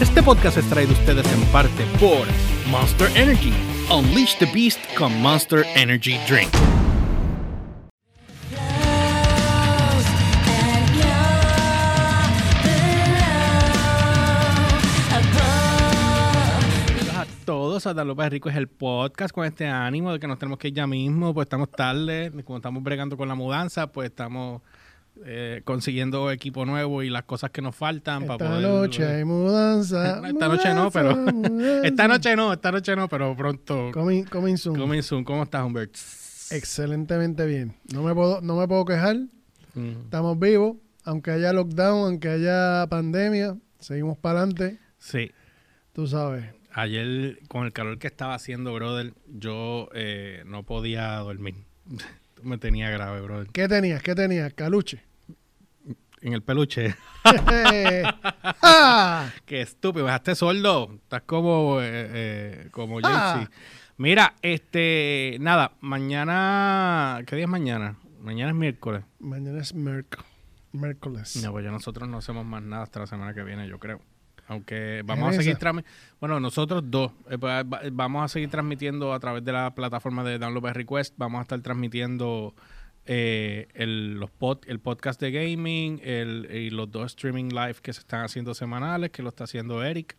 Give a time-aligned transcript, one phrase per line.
[0.00, 2.26] Este podcast es traído a ustedes en parte por
[2.70, 3.52] Monster Energy.
[3.92, 6.48] Unleash the Beast con Monster Energy Drink.
[17.44, 20.68] Todos a López Rico es el podcast con este ánimo de que nos tenemos que
[20.68, 24.62] ir ya mismo, pues estamos tarde, como estamos bregando con la mudanza, pues estamos
[25.24, 28.62] eh, consiguiendo equipo nuevo y las cosas que nos faltan Esta para poder...
[28.68, 30.22] noche hay mudanza.
[30.28, 33.90] Esta noche no, pero- mudanza, Esta noche no, esta noche no, pero pronto.
[33.92, 34.76] Coming, coming soon.
[34.78, 35.24] Coming soon.
[35.24, 35.94] ¿Cómo estás, Humbert?
[36.50, 37.74] Excelentemente bien.
[37.92, 39.16] No me puedo, no me puedo quejar.
[39.74, 40.76] Mm, Estamos vivos.
[41.04, 44.78] Aunque haya lockdown, aunque haya pandemia, seguimos para adelante.
[44.98, 45.30] Sí.
[45.92, 46.44] Tú sabes.
[46.72, 51.54] Ayer, con el calor que estaba haciendo, brother, yo eh, no podía dormir.
[52.42, 53.48] Me tenía grave, brother.
[53.52, 54.02] ¿Qué tenías?
[54.02, 54.52] ¿Qué tenías?
[54.54, 55.02] Caluche.
[56.22, 56.94] En el peluche.
[58.62, 59.30] ¡Ah!
[59.46, 60.90] Qué estúpido, dejaste sordo.
[60.94, 63.34] Estás como, eh, eh, como Ah.
[63.38, 63.50] Jaycee.
[63.96, 67.96] Mira, este, nada, mañana, ¿qué día es mañana?
[68.22, 69.02] Mañana es miércoles.
[69.18, 71.36] Mañana es miércoles.
[71.42, 74.00] No, pues ya nosotros no hacemos más nada hasta la semana que viene, yo creo.
[74.48, 75.98] Aunque vamos a seguir transmitiendo.
[76.18, 77.12] Bueno, nosotros dos.
[77.30, 80.72] eh, pues, va- vamos a seguir transmitiendo a través de la plataforma de Download by
[80.72, 81.14] Request.
[81.18, 82.54] Vamos a estar transmitiendo
[83.06, 87.92] eh, el, los pod- el podcast de gaming el, y los dos streaming live que
[87.92, 90.16] se están haciendo semanales, que lo está haciendo Eric.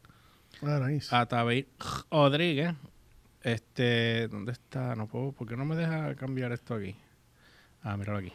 [0.62, 1.14] Ah, nice.
[1.16, 1.66] A David
[2.12, 2.73] Rodríguez.
[3.44, 4.96] Este, ¿dónde está?
[4.96, 6.96] No puedo, ¿por qué no me deja cambiar esto aquí?
[7.82, 8.32] Ah, míralo aquí.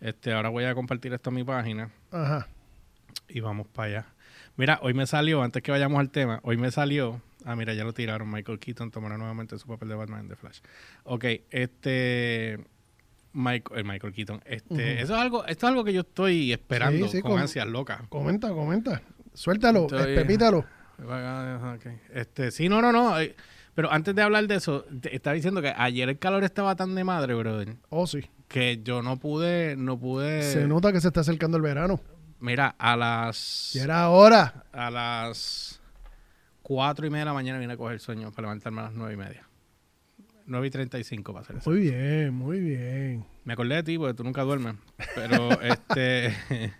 [0.00, 2.46] Este, ahora voy a compartir esto en mi página Ajá.
[3.28, 4.06] y vamos para allá.
[4.56, 7.20] Mira, hoy me salió, antes que vayamos al tema, hoy me salió.
[7.44, 8.30] Ah, mira, ya lo tiraron.
[8.30, 10.60] Michael Keaton tomará nuevamente su papel de Batman en The Flash.
[11.04, 12.58] Ok, este.
[13.36, 14.40] Michael, el Michael Keaton.
[14.46, 17.66] Este, eso es algo, esto es algo que yo estoy esperando Sí, sí, con ansias
[17.66, 18.00] locas.
[18.08, 19.02] Comenta, comenta.
[19.34, 19.84] Suéltalo.
[19.84, 19.92] Ok.
[22.14, 23.18] Este, sí, no, no, no.
[23.20, 23.34] eh,
[23.74, 26.94] Pero antes de hablar de eso, te estaba diciendo que ayer el calor estaba tan
[26.94, 28.20] de madre, brother, Oh, sí.
[28.48, 30.42] que yo no pude, no pude.
[30.42, 32.00] Se nota que se está acercando el verano.
[32.40, 33.74] Mira, a las.
[33.74, 34.64] Y era hora.
[34.72, 35.80] A las
[36.62, 39.14] cuatro y media de la mañana vine a coger sueño para levantarme a las nueve
[39.14, 39.45] y media.
[40.46, 41.70] 9 y 35 para hacer eso.
[41.70, 43.24] Muy bien, muy bien.
[43.44, 44.76] Me acordé de ti porque tú nunca duermes.
[45.14, 46.34] Pero este.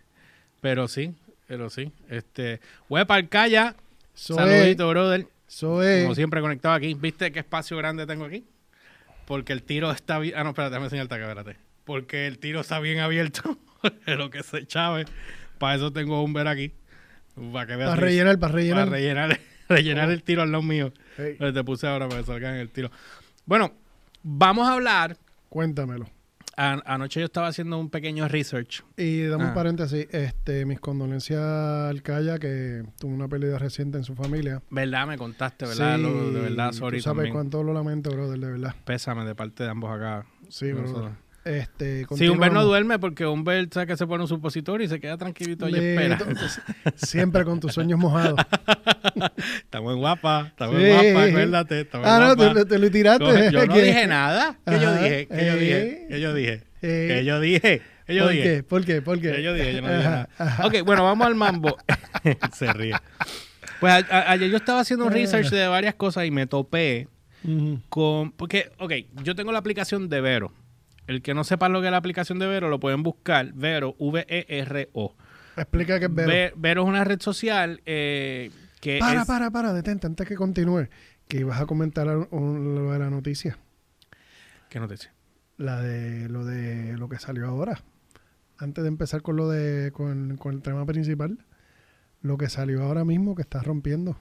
[0.60, 1.15] pero sí,
[1.47, 1.93] pero sí.
[2.09, 2.60] Este.
[2.91, 3.75] El calla.
[4.15, 5.27] Eso Saludito, brother.
[5.82, 6.03] es.
[6.04, 6.94] Como siempre conectado aquí.
[6.94, 8.44] ¿Viste qué espacio grande tengo aquí?
[9.27, 10.34] Porque el tiro está bien.
[10.37, 11.59] Ah, no, espérate, déjame enseñarte acá, espérate.
[11.84, 13.59] Porque el tiro está bien abierto.
[14.06, 15.04] lo que se chave.
[15.59, 16.72] Para eso tengo un ver aquí.
[17.53, 17.91] Para que veas.
[17.91, 18.88] Para rellenar, para Para rellenar.
[18.88, 20.93] rellenar, rellenar el tiro al lado mío.
[21.16, 22.91] Hey, te puse ahora para que salgan el tiro.
[23.46, 23.72] Bueno,
[24.22, 25.16] vamos a hablar.
[25.48, 26.06] cuéntamelo.
[26.56, 28.82] Anoche yo estaba haciendo un pequeño research.
[28.96, 29.48] Y dame Ah.
[29.48, 30.06] un paréntesis.
[30.10, 34.62] Este, mis condolencias al Calla, que tuvo una pérdida reciente en su familia.
[34.70, 35.06] ¿Verdad?
[35.06, 35.98] Me contaste, ¿verdad?
[35.98, 37.32] Lo- de verdad, tú sorry sabes también.
[37.34, 38.74] cuánto lo lamento, brother, de verdad.
[38.84, 40.26] Pésame de parte de ambos acá.
[40.48, 41.12] Sí, brother.
[41.46, 44.98] Este, Si Humbert no duerme porque Humbert sabe que se pone un supositorio y se
[44.98, 46.18] queda tranquilito y espera.
[46.96, 48.38] Siempre con tus sueños mojados.
[49.62, 50.88] Está muy guapa, está muy Sí.
[50.90, 51.80] guapa, acuérdate.
[51.82, 53.50] Está muy ah, no, te, te lo tiraste.
[53.52, 53.82] Yo no ¿Qué?
[53.82, 54.58] dije nada.
[54.66, 55.28] ¿Qué yo Ajá, dije?
[55.28, 56.06] ¿Qué yo eh, dije?
[56.10, 56.52] ¿Qué yo dije?
[56.82, 57.82] eh, ¿Qué yo dije?
[58.06, 58.42] ¿Qué yo ¿Por dije?
[58.44, 58.62] qué?
[58.62, 59.02] ¿Por qué?
[59.02, 59.32] ¿Por qué?
[59.32, 59.74] ¿Qué yo dije?
[59.74, 60.28] Yo no dije nada.
[60.64, 61.76] Ok, bueno, vamos al mambo.
[62.54, 62.94] se ríe.
[63.80, 67.08] Pues a- a- ayer yo estaba haciendo un research de varias cosas y me topé
[67.88, 68.32] con...
[68.32, 68.92] Porque, ok,
[69.22, 70.52] yo tengo la aplicación de Vero.
[71.06, 73.52] El que no sepa lo que es la aplicación de Vero, lo pueden buscar.
[73.54, 75.14] Vero, V-E-R-O.
[75.56, 76.28] Explica qué es Vero.
[76.28, 78.50] Ve- Vero es una red social eh,
[78.80, 79.26] que Para, es...
[79.26, 80.88] para, para, detente antes que continúe.
[81.28, 83.56] Que ibas a comentar lo de la noticia.
[84.68, 85.12] ¿Qué noticia?
[85.56, 87.80] La de lo de lo que salió ahora.
[88.58, 91.38] Antes de empezar con lo de con, con el tema principal.
[92.22, 94.18] Lo que salió ahora mismo que está rompiendo.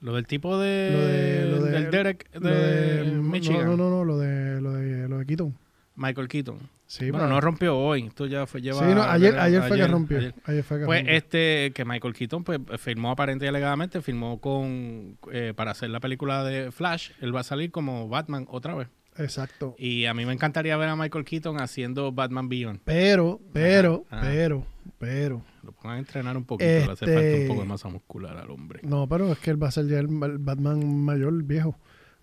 [0.00, 0.90] Lo del tipo de...
[0.92, 3.66] Lo de- lo de- del Derek de, lo de Michigan.
[3.66, 5.56] No, no, no, lo de lo de lo de Keaton.
[5.96, 6.58] Michael Keaton.
[6.86, 8.04] Sí, bueno, no rompió hoy.
[8.06, 8.78] Esto ya fue lleva...
[8.86, 10.18] Sí, no, ayer, ayer fue que rompió.
[10.18, 10.34] ayer.
[10.44, 11.16] Ayer fue que Pues rompió.
[11.16, 15.98] este, que Michael Keaton pues firmó aparente y alegadamente, firmó con eh, para hacer la
[15.98, 18.88] película de Flash, él va a salir como Batman otra vez.
[19.18, 19.74] Exacto.
[19.78, 22.80] Y a mí me encantaría ver a Michael Keaton haciendo Batman Beyond.
[22.84, 24.30] Pero, pero, Ajá, ajá.
[24.30, 24.66] pero,
[24.98, 25.42] pero.
[25.64, 28.36] Lo pongan a entrenar un poquito, le hace Este- falta un poco de masa muscular
[28.36, 28.80] al hombre.
[28.84, 31.76] No, pero es que él va a ser ya el, el Batman mayor, viejo.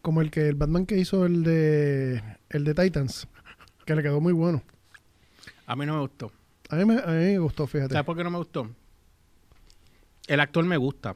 [0.03, 3.27] Como el que el Batman que hizo el de el de Titans,
[3.85, 4.61] que le quedó muy bueno.
[5.65, 6.31] A mí no me gustó.
[6.69, 7.93] A mí me, a mí me gustó, fíjate.
[7.93, 8.69] ¿Sabes por qué no me gustó?
[10.27, 11.15] El actor me gusta,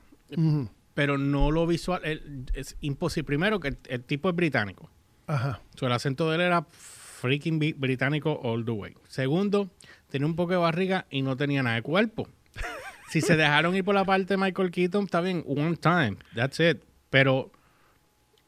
[0.94, 2.02] pero no lo visual.
[2.04, 3.26] el- es imposible.
[3.26, 4.90] Primero que el, el tipo es británico.
[5.28, 5.62] Ajá.
[5.82, 8.94] El acento de él era freaking británico all the way.
[9.08, 9.70] Segundo,
[10.10, 12.28] tenía un poco de barriga y no tenía nada de cuerpo.
[13.10, 16.60] si se dejaron ir por la parte de Michael Keaton, está bien, one time, that's
[16.60, 16.84] it.
[17.10, 17.52] Pero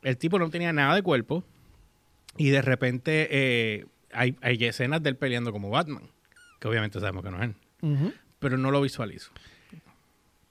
[0.02, 1.44] el tipo no tenía nada de cuerpo
[2.38, 6.04] y de repente eh, hay, hay escenas de él peleando como Batman,
[6.60, 7.50] que obviamente sabemos que no es
[7.82, 9.32] él, pero no lo visualizo.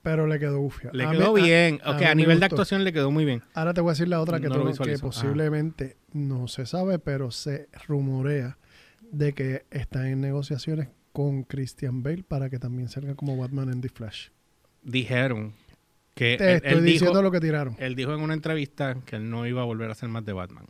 [0.02, 0.90] Pero le quedó ufia.
[0.92, 3.42] Le A quedó mí- bien, a ok, a, nivel de actuación le quedó muy bien.
[3.54, 6.98] Ahora te voy a decir la otra que, No tú- que posiblemente no se sabe,
[6.98, 8.56] pero se rumorea
[9.10, 13.80] de que está en negociaciones con Christian Bale para que también salga como Batman en
[13.80, 14.28] The Flash.
[14.82, 15.52] Dijeron
[16.14, 17.76] que Te él, estoy él diciendo dijo, lo que tiraron.
[17.78, 20.32] él dijo en una entrevista que él no iba a volver a hacer más de
[20.32, 20.66] Batman.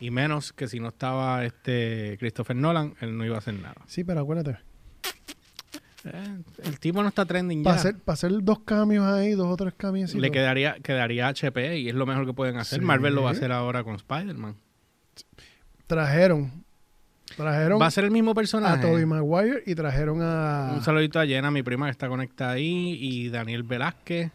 [0.00, 3.76] Y menos que si no estaba este Christopher Nolan, él no iba a hacer nada.
[3.86, 4.58] Sí, pero acuérdate.
[6.04, 7.64] Eh, el tipo no está trending ya.
[7.64, 10.14] Para hacer, para hacer dos cambios ahí, dos o tres cambios.
[10.14, 12.78] Le quedaría, quedaría HP y es lo mejor que pueden hacer.
[12.78, 12.84] Sí.
[12.84, 14.56] Marvel lo va a hacer ahora con Spider-Man.
[15.86, 16.64] Trajeron.
[17.36, 18.86] Trajeron Va a ser el mismo a personaje.
[18.86, 20.72] Tobey Maguire y trajeron a.
[20.74, 24.30] Un saludito a Jenna, mi prima que está conectada ahí, y Daniel Velázquez.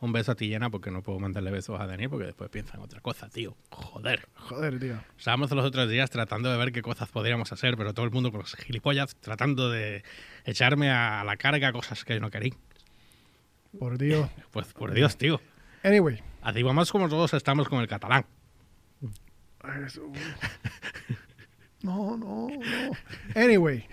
[0.00, 2.76] Un beso a ti, Jenna, porque no puedo mandarle besos a Daniel porque después piensa
[2.76, 3.54] en otra cosa, tío.
[3.70, 4.26] Joder.
[4.34, 4.98] Joder, tío.
[5.18, 8.30] Estábamos los otros días tratando de ver qué cosas podríamos hacer, pero todo el mundo
[8.30, 10.02] con los gilipollas tratando de
[10.46, 12.54] echarme a la carga cosas que yo no quería.
[13.78, 14.28] Por Dios.
[14.50, 15.40] Pues por Dios, tío.
[15.82, 16.22] Anyway.
[16.42, 18.24] Así vamos como todos estamos con el catalán.
[19.82, 20.10] Jesús.
[21.82, 23.40] No, no, no.
[23.40, 23.86] Anyway,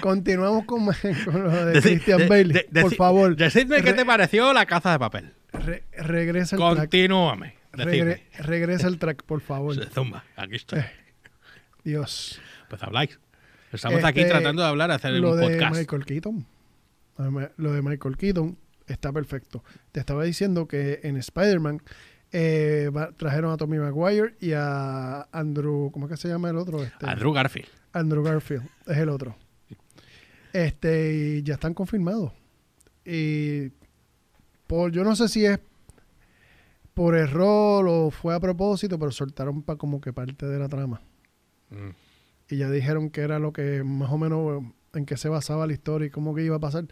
[0.00, 0.84] continuamos con,
[1.24, 4.98] con lo de Christian de- de- Por favor, Decidme qué te pareció la caza de
[4.98, 5.32] papel.
[5.52, 6.76] re- regresa el track.
[6.78, 7.54] Continúame.
[7.72, 9.74] Regre- regresa el track, por favor.
[9.90, 10.80] Zumba, aquí estoy.
[10.80, 10.90] Eh,
[11.84, 12.40] Dios.
[12.68, 13.18] Pues habláis.
[13.72, 15.76] Estamos Este, aquí tratando de hablar, hacer Lo un de podcast.
[15.76, 16.46] Michael Keaton.
[17.56, 19.62] Lo de Michael Keaton está perfecto.
[19.92, 21.80] Te estaba diciendo que en Spider-Man
[22.32, 26.82] eh, trajeron a Tommy Maguire y a Andrew, ¿cómo es que se llama el otro?
[26.82, 27.68] Este, Andrew Garfield.
[27.92, 29.36] Andrew Garfield es el otro.
[30.52, 32.32] Este, y ya están confirmados.
[33.04, 33.70] Y
[34.66, 35.60] por, yo no sé si es
[36.94, 41.02] por error o fue a propósito, pero soltaron pa, como que parte de la trama.
[41.70, 41.90] Mm.
[42.48, 44.62] Y ya dijeron que era lo que más o menos
[44.94, 46.86] en qué se basaba la historia y cómo que iba a pasar.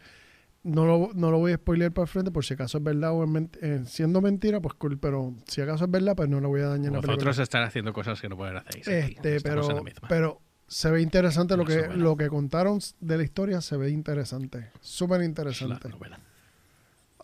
[0.63, 3.13] No lo, no lo voy a spoiler para el frente por si acaso es verdad
[3.13, 3.25] o
[3.63, 6.67] eh, siendo mentira, pues cool, pero si acaso es verdad, pues no le voy a
[6.67, 7.15] dañar la película.
[7.15, 8.77] Vosotros están haciendo cosas que no pueden hacer.
[8.77, 13.63] Este, la pero, pero se ve interesante lo que, lo que contaron de la historia,
[13.63, 14.71] se ve interesante.
[14.81, 15.89] Súper Es la interesante.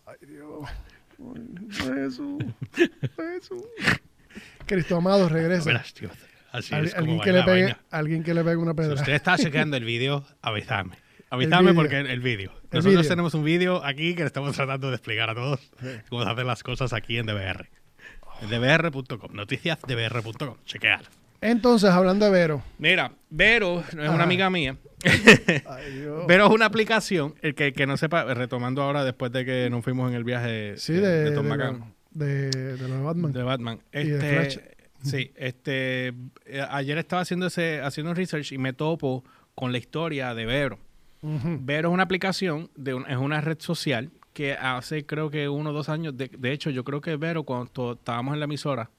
[0.07, 0.69] Ay, Dios.
[1.71, 2.43] Jesús.
[2.73, 3.63] Jesús.
[4.67, 5.65] Cristo amado, regresa.
[5.71, 6.11] Novelas, tío.
[6.53, 8.77] Así Al- es como alguien, que la le pegue, alguien que le pegue una Si
[8.77, 8.95] pedra.
[8.95, 10.97] usted está chequeando el vídeo, avisadme.
[11.31, 12.53] Avisadme porque el, vídeo.
[12.73, 15.61] Nosotros tenemos un vídeo aquí que le estamos tratando de explicar a todos
[16.09, 17.69] cómo se hacen las cosas aquí en DBR.
[18.43, 19.33] Dbr.com.
[19.33, 20.57] Noticias dbr.com.
[20.65, 21.03] Chequear.
[21.41, 22.63] Entonces, hablando de Vero.
[22.79, 24.11] Mira, Vero es Ajá.
[24.11, 24.77] una amiga mía.
[25.67, 26.07] Ay.
[26.27, 29.85] Vero es una aplicación, el que, que no sepa, retomando ahora después de que nos
[29.85, 31.95] fuimos en el viaje sí, de, de, de Tom McCann.
[32.13, 33.33] de, de Batman.
[33.33, 33.81] De Batman.
[33.93, 34.59] Y de Este, Flash.
[35.03, 36.09] Sí, este,
[36.47, 39.23] eh, ayer estaba haciendo ese, haciendo un research y me topo
[39.55, 40.79] con la historia de Vero.
[41.61, 45.71] Vero es una aplicación, de un- es una red social que hace creo que uno
[45.71, 48.91] o dos años, de, de hecho yo creo que Vero cuando estábamos en la emisora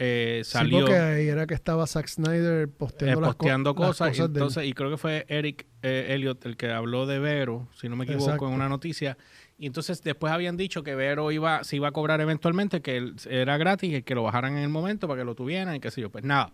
[0.00, 3.70] eh, Sí, salió porque ahí era que estaba Zack Snyder eh, posteando, las co- posteando
[3.76, 7.18] las cosas, y entonces, y creo que fue Eric eh, Elliot el que habló de
[7.18, 8.46] Vero, si no me equivoco, Exacto.
[8.48, 9.18] en una noticia.
[9.58, 13.16] Y entonces después habían dicho que Vero iba, se iba a cobrar eventualmente, que él-
[13.28, 15.90] era gratis, y que lo bajaran en el momento para que lo tuvieran y qué
[15.90, 16.10] sé yo.
[16.10, 16.52] Pues nada.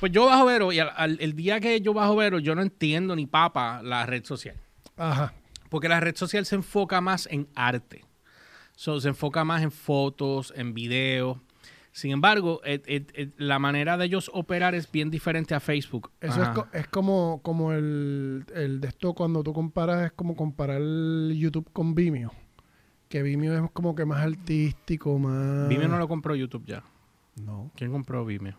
[0.00, 2.62] Pues yo bajo Vero y al, al- el día que yo bajo Vero, yo no
[2.62, 4.56] entiendo ni papa la red social.
[4.96, 5.34] Ajá.
[5.68, 8.04] Porque la red social se enfoca más en arte.
[8.74, 11.38] So, se enfoca más en fotos, en videos.
[11.92, 16.10] Sin embargo, et- et- et- la manera de ellos operar es bien diferente a Facebook.
[16.20, 20.34] Eso es, co- es como, como el, el de esto cuando tú comparas, es como
[20.34, 22.32] comparar YouTube con Vimeo.
[23.08, 25.68] Que Vimeo es como que más artístico, más...
[25.68, 26.84] Vimeo no lo compró YouTube ya.
[27.44, 28.56] No, ¿Quién compró Vimeo?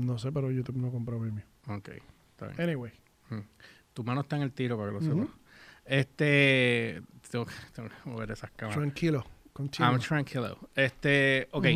[0.00, 1.44] No sé, pero YouTube no compró Vimeo.
[1.68, 1.88] Ok,
[2.32, 2.60] está bien.
[2.60, 2.92] Anyway.
[3.92, 5.28] Tu mano está en el tiro para que lo sepas.
[5.84, 7.02] Este.
[7.30, 8.78] Tengo que, tengo que mover esas cámaras.
[8.80, 9.24] Tranquilo.
[9.52, 9.90] Continúa.
[9.90, 10.58] I'm tranquilo.
[10.74, 11.66] Este, ok.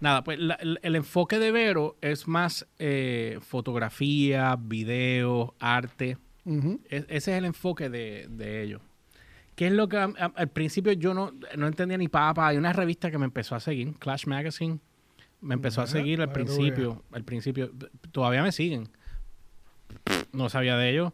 [0.00, 6.18] Nada, pues la- el, el enfoque de Vero es más eh, fotografía, video, arte.
[6.90, 8.82] Es- ese es el enfoque de, de ellos.
[9.56, 12.48] ¿Qué es lo que a- a- al principio yo no, no entendía ni papa?
[12.48, 14.78] Hay una revista que me empezó a seguir, Clash Magazine.
[15.42, 17.02] Me empezó a seguir al principio.
[17.12, 17.70] Al principio.
[18.12, 18.88] Todavía me siguen.
[20.32, 21.12] No sabía de ellos.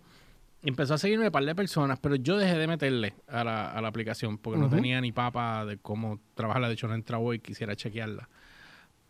[0.63, 3.81] Empezó a seguirme un par de personas, pero yo dejé de meterle a la, a
[3.81, 6.69] la aplicación porque no tenía ni papa de cómo trabajarla.
[6.69, 8.29] De hecho, no entraba hoy, quisiera chequearla.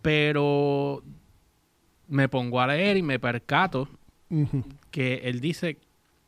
[0.02, 1.02] Pero
[2.08, 3.88] me pongo a leer y me percato
[4.90, 5.78] que él dice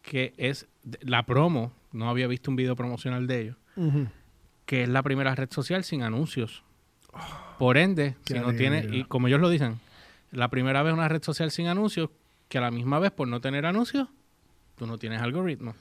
[0.02, 0.66] que es
[1.02, 3.56] la promo, no había visto un video promocional de ellos,
[4.64, 6.64] que es la primera red social sin anuncios.
[7.58, 9.80] Por ende, qué si no tiene, y como ellos lo dicen,
[10.30, 12.10] la primera vez una red social sin anuncios,
[12.48, 14.08] que a la misma vez por no tener anuncios,
[14.76, 15.74] tú no tienes algoritmo.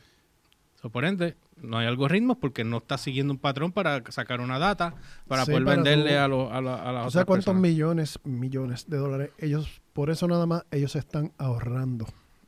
[0.82, 4.60] So, por ende, no hay algoritmos porque no estás siguiendo un patrón para sacar una
[4.60, 4.96] data
[5.28, 7.26] para Sí, poder para venderle tú- a, los a, la- a las ¿Tú otras sabes
[7.26, 7.62] cuántos personas.
[7.62, 12.06] millones, millones de dólares ellos, por eso nada más, ellos se están ahorrando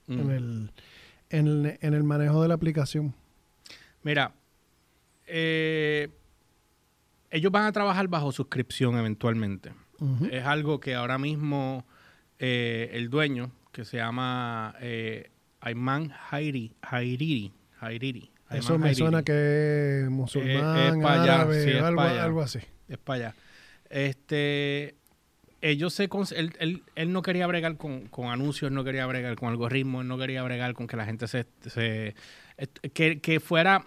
[0.08, 0.20] Mm.
[0.20, 0.72] en, el,
[1.30, 3.14] en, el, en el manejo de la aplicación?
[4.04, 4.34] Mira,
[5.28, 6.10] eh,
[7.32, 9.72] ellos van a trabajar bajo suscripción eventualmente.
[10.32, 11.86] Es algo que ahora mismo
[12.40, 18.32] eh, el dueño, que se llama eh, Ayman Hairi, Hairiri, Hairiri.
[18.50, 18.96] Eso me Hairiri.
[19.00, 22.24] suena que es musulmán, es pa' allá, sí, es algo, pa' allá.
[22.24, 22.60] algo así.
[22.90, 23.36] Es para allá.
[23.90, 24.96] Este,
[25.62, 29.50] ellos se, él, él- él no quería bregar con, con anuncios, no quería bregar con
[29.50, 32.16] algoritmos, no quería bregar con que la gente se, se-
[32.94, 33.86] que, que fuera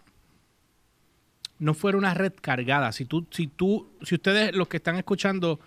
[1.58, 2.92] no fuera una red cargada.
[2.92, 5.60] Si tú, si tú, si ustedes los que están escuchando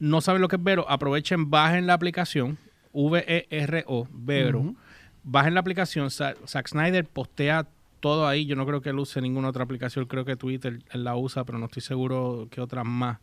[0.00, 2.56] no saben lo que es Vero, aprovechen, bajen la aplicación
[2.92, 4.60] V-E-R-O, Vero.
[4.60, 4.76] Ujú.
[5.24, 6.10] Bajen la aplicación.
[6.10, 7.66] Sa- Zack Snyder postea
[8.00, 8.46] todo ahí.
[8.46, 10.06] Yo no creo que él use ninguna otra aplicación.
[10.06, 13.18] Creo que Twitter él la usa, pero no estoy seguro que otras más.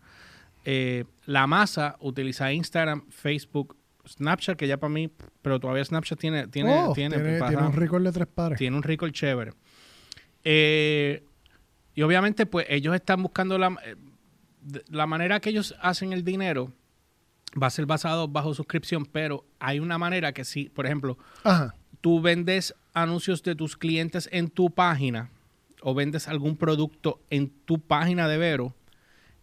[0.65, 3.75] Eh, la masa utiliza Instagram, Facebook,
[4.07, 5.09] Snapchat, que ya para mí,
[5.41, 8.57] pero todavía Snapchat tiene, tiene, Oh, tiene, tiene, tiene un récord de tres pares.
[8.59, 9.53] tiene un récord chévere.
[10.43, 11.23] Eh,
[11.95, 13.95] y obviamente, pues ellos están buscando la, eh,
[14.89, 16.71] la manera que ellos hacen el dinero
[17.61, 21.73] va a ser basado bajo suscripción, pero hay una manera que sí, por ejemplo, Ajá.
[22.01, 25.29] tú vendes anuncios de tus clientes en tu página
[25.81, 28.75] o vendes algún producto en tu página de Vero,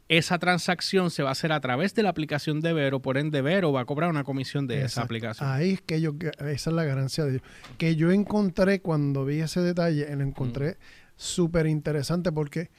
[0.09, 3.40] esa transacción se va a hacer a través de la aplicación de Vero, por ende
[3.40, 5.49] Vero va a cobrar una comisión de esa aplicación.
[5.49, 7.42] Ahí es que yo, esa es la ganancia de ellos.
[7.78, 10.76] Que yo encontré cuando vi ese detalle, lo encontré
[11.16, 12.71] súper interesante porque,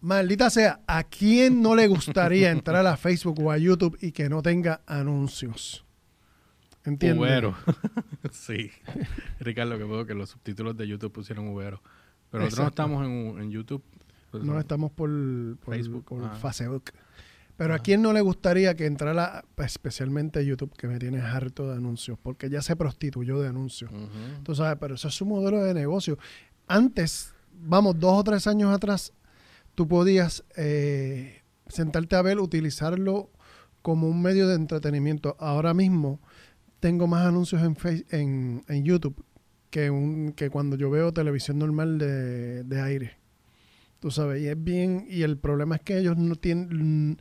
[0.00, 4.28] maldita sea, ¿a quién no le gustaría entrar a Facebook o a YouTube y que
[4.28, 5.84] no tenga anuncios?
[6.84, 7.20] ¿Entiendes?
[7.20, 7.56] Ubero.
[8.30, 8.70] sí.
[9.40, 11.82] Ricardo, que veo que los subtítulos de YouTube pusieron Ubero.
[12.30, 13.82] Pero nosotros no estamos en, en YouTube.
[14.30, 14.60] Pues No no.
[14.60, 15.10] estamos por,
[15.58, 16.36] por Facebook, por ah.
[16.36, 16.92] Facebook.
[17.56, 21.76] Pero ¿a quién no le gustaría que entrara, especialmente YouTube, que me tiene harto de
[21.76, 22.18] anuncios?
[22.22, 23.90] Porque ya se prostituyó de anuncios.
[24.42, 26.18] Tú sabes, pero eso es su modelo de negocio.
[26.68, 29.12] Antes, vamos, dos o tres años atrás,
[29.74, 33.30] tú podías eh, sentarte a ver, utilizarlo
[33.82, 35.36] como un medio de entretenimiento.
[35.38, 36.20] Ahora mismo
[36.80, 39.24] tengo más anuncios en, Face- en, en YouTube
[39.70, 43.18] que, un, que cuando yo veo televisión normal de, de aire.
[44.00, 47.16] Tú sabes, y es bien, y el problema es que ellos no tienen, mm,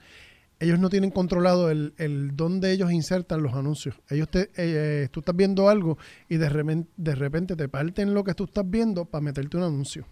[0.59, 3.95] ellos no tienen controlado el, el dónde ellos insertan los anuncios.
[4.09, 5.97] Ellos te, eh, tú estás viendo algo
[6.29, 9.63] y de repente, de repente te parten lo que tú estás viendo para meterte un
[9.63, 10.05] anuncio.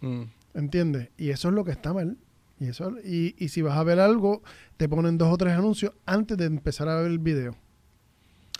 [0.00, 0.22] Mm.
[0.54, 1.10] ¿Entiendes?
[1.16, 2.16] Y eso es lo que está mal.
[2.58, 4.42] Y, eso, y, y si vas a ver algo,
[4.76, 7.56] te ponen dos o tres anuncios antes de empezar a ver el video.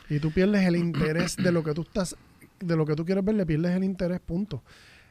[0.09, 2.17] Y tú pierdes el interés de lo que tú estás,
[2.59, 4.65] de lo que tú quieres ver, le pierdes el interés, punto.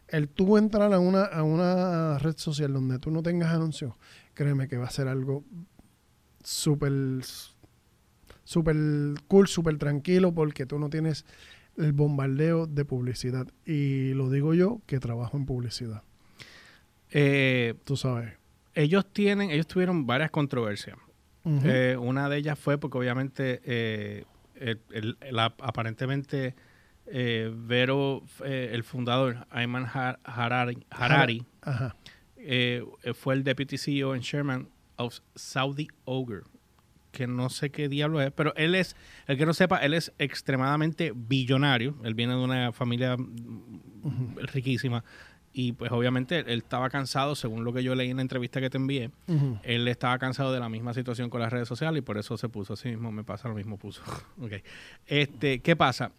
[0.07, 3.93] El tú entrar a una, a una red social donde tú no tengas anuncios,
[4.33, 5.43] créeme que va a ser algo
[6.43, 7.21] súper
[8.43, 8.75] súper
[9.27, 11.23] cool, súper tranquilo, porque tú no tienes
[11.77, 13.47] el bombardeo de publicidad.
[13.65, 16.03] Y lo digo yo que trabajo en publicidad.
[17.11, 18.33] Eh, Tú sabes.
[18.73, 20.97] ellos tienen, ellos tuvieron varias controversias.
[21.45, 24.25] Eh, una de ellas fue porque obviamente eh,
[24.55, 26.55] el- el- la- aparentemente
[27.11, 31.95] Vero, el fundador, Ayman Har- Harari, Harari Ajá.
[33.15, 36.41] fue el deputy CEO and chairman of Saudi Ogre,
[37.11, 40.13] que no sé qué diablo es, pero él es, el que no sepa, él es
[40.19, 45.03] extremadamente billonario, él viene de una familia mm, riquísima
[45.53, 48.69] y pues obviamente él, estaba cansado, según lo que yo leí en la entrevista que
[48.69, 49.59] te envié, Ujú.
[49.63, 52.49] él estaba cansado de la misma situación con las redes sociales y por eso se
[52.49, 54.01] puso así mismo, me pasa lo mismo puso.
[54.41, 54.53] Ok.
[55.07, 56.11] Este, ¿qué pasa?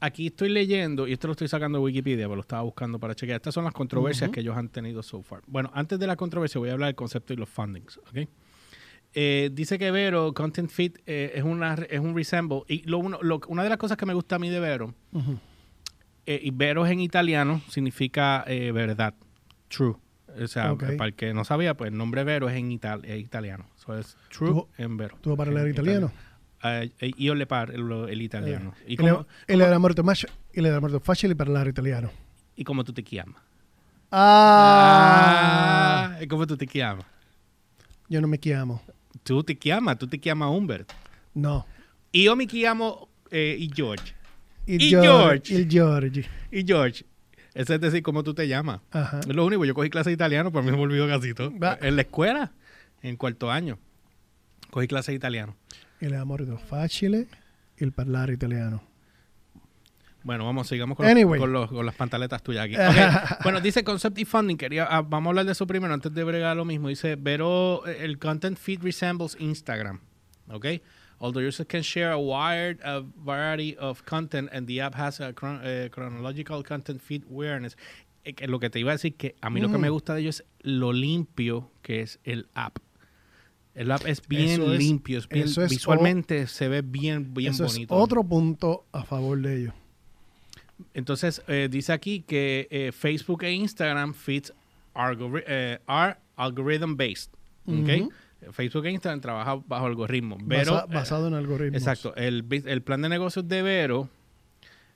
[0.00, 3.16] Aquí estoy leyendo, y esto lo estoy sacando de Wikipedia, pero lo estaba buscando para
[3.16, 3.36] chequear.
[3.36, 4.34] Estas son las controversias Ujú.
[4.34, 5.42] que ellos han tenido so far.
[5.48, 8.28] Bueno, antes de la controversia voy a hablar del concepto y los fundings, ¿ok?
[9.14, 12.62] Eh, dice que Vero, Content Fit, eh, es, una, es un resemble.
[12.68, 14.94] Y lo, uno, lo- una de las cosas que me gusta a mí de Vero,
[15.12, 15.38] Ujú.
[16.30, 19.14] Eh, y Vero en italiano significa eh, verdad,
[19.68, 19.94] true.
[20.40, 20.84] O sea, Ok.
[20.96, 23.64] para el que no sabía, pues el nombre Vero es en ital- es italiano.
[23.78, 25.16] Eso es true ¿Tú- en Vero.
[25.20, 26.12] ¿Tú vas a hablar En italiano?
[26.62, 28.74] Eh, eh, io le parlo el italiano.
[28.82, 32.10] Eh, ¿Y, cómo, il era molto, mas- il era molto facile parlare italiano.
[32.56, 33.40] ¿Y cómo tú te llamas?
[34.90, 37.04] Ah, ¿Y cómo tú te llamas?
[38.08, 38.80] Yo no me chiamo.
[39.22, 40.90] Tú te llamas, tú te llamas Humbert.
[41.34, 41.66] No.
[42.12, 44.14] Io mi chiamo eh, y George.
[44.74, 45.54] Il Gior- George.
[45.54, 46.24] Il Giorgi.
[46.52, 47.04] Y George.
[47.54, 48.80] Ese es decir, cómo tú te llamas.
[48.92, 49.20] Ajá.
[49.20, 49.64] Es lo único.
[49.64, 51.50] Yo cogí clase de italiano, pero a mí me olvidó casi todo.
[51.58, 51.78] Va.
[51.80, 52.52] En la escuela,
[53.02, 53.78] en cuarto año,
[54.70, 55.56] cogí clase de italiano.
[56.00, 57.26] Il è molto facile
[57.78, 58.82] il parlare italiano.
[60.22, 61.38] Bueno, vamos, sigamos con, Anyway.
[61.38, 62.74] los- con, los- con las pantaletas tuyas aquí.
[63.44, 64.56] Bueno, dice Concept y Funding.
[64.56, 66.88] Quería, ah, vamos a hablar de eso primero antes de bregar lo mismo.
[66.88, 70.00] Dice, pero eh, el content feed resembles Instagram.
[70.50, 70.66] ¿Ok?
[71.20, 75.32] Although users can share a wide uh, variety of content and the app has a
[75.32, 77.76] chron- eh, chronological content feed awareness.
[78.24, 79.80] Eh, que lo que te iba a decir que a mí lo que Mm.
[79.80, 82.78] me gusta de ellos es lo limpio que es el app.
[83.74, 87.50] El app es bien Eso limpio, es bien- eso es visualmente se ve bien, bien
[87.52, 87.96] Eso bonito.
[87.96, 89.74] es otro punto a favor de ellos.
[90.94, 94.52] Entonces, eh, dice aquí que eh, Facebook e Instagram feeds
[94.94, 97.30] algori- eh, are algorithm based.
[97.66, 97.74] ¿ok?
[98.02, 98.12] Ujú.
[98.52, 100.38] Facebook e Instagram trabajan bajo algoritmos.
[100.44, 101.76] Basa- basado en eh, algoritmos.
[101.80, 102.14] exacto.
[102.16, 102.44] El,
[102.82, 104.08] plan de negocios de Vero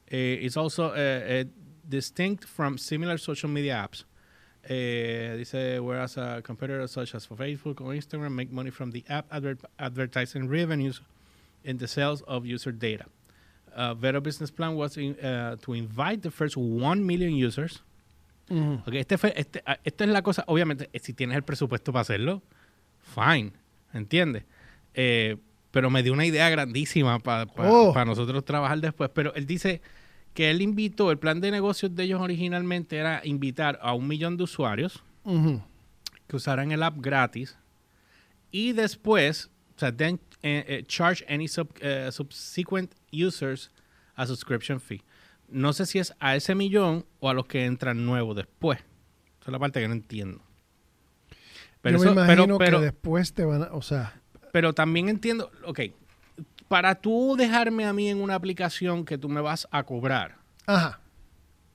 [0.06, 1.46] eh, is also eh, eh,
[1.84, 4.06] distinct from similar social media apps.
[4.64, 9.02] Eh, dice, whereas a competitor such as for Facebook or Instagram make money from the
[9.08, 11.02] app adver- advertising revenues
[11.64, 13.06] in the sales of user data.
[13.74, 17.82] Uh, Vero business plan was in, uh, to invite the first 1 million users.
[18.50, 18.82] Ujú.
[18.86, 21.90] Ok, este fue, este, ah, esto es la cosa, obviamente, eh, si tienes el presupuesto
[21.92, 22.42] para hacerlo,
[23.02, 23.52] fine,
[23.92, 24.44] ¿entiendes?
[24.94, 25.36] Eh,
[25.70, 27.94] pero me dio una idea grandísima para Oh.
[28.04, 29.10] nosotros trabajar después.
[29.14, 29.80] Pero él dice
[30.34, 34.36] que él invitó, el plan de negocios de ellos originalmente era invitar a un millón
[34.36, 35.02] de usuarios
[36.26, 37.56] que usaran el app gratis
[38.50, 43.70] y después, o sea, then eh, eh, charge any sub- eh, subsequent users
[44.14, 45.02] a subscription fee.
[45.48, 48.78] No sé si es a ese millón o a los que entran nuevos después.
[49.40, 50.42] Esa es la parte que no entiendo.
[51.82, 53.66] Pero, Yo me eso- imagino pero, pero, que después te van a...
[53.72, 54.14] O sea,
[54.52, 55.80] pero también entiendo, ok,
[56.68, 60.36] para tú dejarme a mí en una aplicación que tú me vas a cobrar,
[60.66, 61.00] ajá.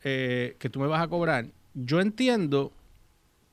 [0.04, 2.72] eh, que tú me vas a cobrar, yo entiendo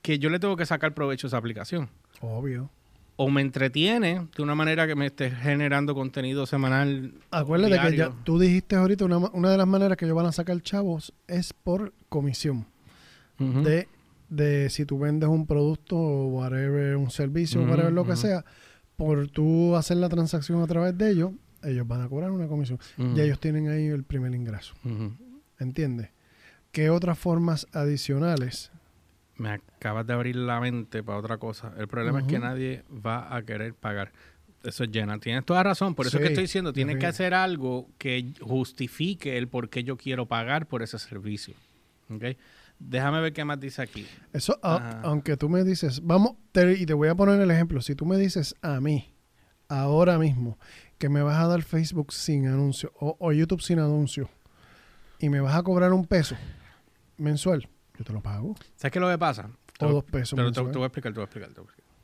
[0.03, 1.89] que yo le tengo que sacar provecho a esa aplicación.
[2.21, 2.71] Obvio.
[3.17, 7.13] o me entretiene de una manera que me esté generando contenido semanal.
[7.31, 10.33] Acuérdate que ya tú dijiste ahorita una, una de las maneras que ellos van a
[10.33, 12.67] sacar chavos es por comisión.
[13.39, 13.89] De,
[14.35, 18.45] de si tú vendes un producto o whatever, un servicio, Ujú, whatever lo que sea,
[18.97, 22.79] por tú hacer la transacción a través de ellos, ellos van a cobrar una comisión.
[22.99, 24.75] Y ellos tienen ahí el primer ingreso.
[24.85, 25.13] Ujú.
[25.59, 26.11] ¿Entiendes?
[26.73, 28.71] ¿Qué otras formas adicionales?
[29.37, 31.73] Me acabas de abrir la mente para otra cosa.
[31.79, 34.13] El problema es que nadie va a querer pagar.
[34.63, 35.19] Eso es llena.
[35.19, 35.95] Tienes toda razón.
[35.95, 39.85] Por eso es que estoy diciendo, tienes que hacer algo que justifique el por qué
[39.85, 41.55] yo quiero pagar por ese servicio.
[42.11, 42.25] ¿Ok?
[42.79, 44.07] Déjame ver qué más dice aquí.
[44.33, 45.01] Eso, a- Ajá.
[45.05, 48.05] aunque tú me dices, vamos, te- y te voy a poner el ejemplo, si tú
[48.07, 49.15] me dices a mí,
[49.69, 50.59] ahora mismo,
[50.99, 54.29] que me vas a dar Facebook sin anuncio o, o YouTube sin anuncio,
[55.19, 56.37] y me vas a cobrar un peso
[57.17, 58.55] mensual, yo te lo pago.
[58.77, 59.51] ¿Sabes qué es lo que pasa?
[59.81, 61.71] O dos pesos Pero te, voy a explicar, te voy a explicar, te voy a
[61.73, 61.95] explicar.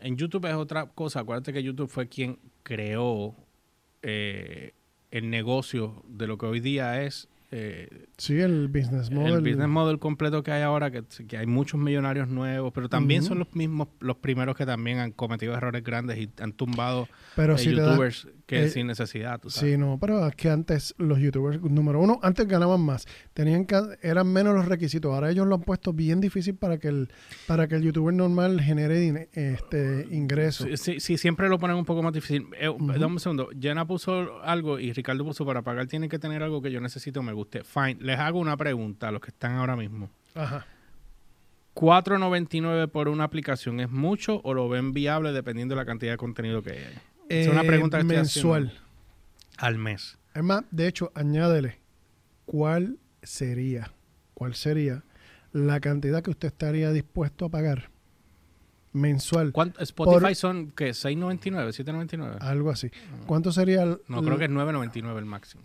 [0.00, 1.20] En YouTube es otra cosa.
[1.20, 3.36] Acuérdate que YouTube fue quien creó
[4.02, 4.72] eh,
[5.12, 9.34] el negocio de lo que hoy día es eh, Sí, el business model.
[9.34, 13.22] el business model completo que hay ahora, que, que hay muchos millonarios nuevos, pero también
[13.22, 17.54] son los mismos, los primeros que también han cometido errores grandes y han tumbado pero
[17.54, 19.40] eh, si te da- youtubers que eh, sin necesidad.
[19.40, 19.70] tú sabes.
[19.72, 23.80] Sí, no, pero es que antes los youtubers, número uno, antes ganaban más, tenían que,
[24.02, 25.12] eran menos los requisitos.
[25.14, 27.08] Ahora ellos lo han puesto bien difícil para que el,
[27.46, 30.64] para que el youtuber normal genere este ingreso.
[30.64, 32.46] Sí, sí, sí, siempre lo ponen un poco más difícil.
[32.60, 33.48] Dame un segundo.
[33.58, 37.22] Jenna puso algo y Ricardo puso para pagar tiene que tener algo que yo necesito
[37.22, 37.64] me guste.
[37.64, 37.96] Fine.
[38.00, 40.10] Les hago una pregunta a los que están ahora mismo.
[40.34, 40.66] Ajá.
[41.74, 46.18] ¿4.99 por una aplicación es mucho o lo ven viable dependiendo de la cantidad de
[46.18, 46.98] contenido que hay?
[47.28, 48.72] Es una Eh, pregunta que mensual.
[49.56, 50.18] Al mes.
[50.34, 51.78] Es más, de hecho, añádele
[52.44, 53.92] cuál sería,
[54.34, 55.02] cuál sería
[55.52, 57.90] la cantidad que usted estaría dispuesto a pagar
[58.92, 60.90] mensual, ¿Cuánto- Spotify Por- son ¿qué?
[60.90, 61.72] ¿6.99?
[61.72, 62.36] ¿7.99?
[62.40, 62.90] algo así.
[63.26, 65.62] ¿Cuánto sería el- No, creo que es 9.99 el máximo.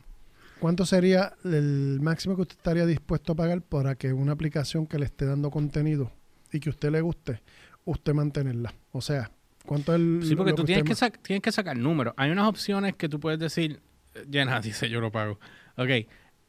[0.60, 4.98] Cuánto sería el máximo que usted estaría dispuesto a pagar para que una aplicación que
[5.00, 6.12] le esté dando contenido
[6.52, 7.42] y que a usted le guste,
[7.86, 8.74] usted mantenerla?
[8.92, 9.32] O sea,
[9.66, 12.14] ¿cuánto es el Sí, porque tú tienes que, ma- sac- tienes que sacar números.
[12.18, 13.80] Hay unas opciones que tú puedes decir,
[14.16, 15.40] eh, Jenna dice yo lo pago.
[15.78, 15.90] Ok,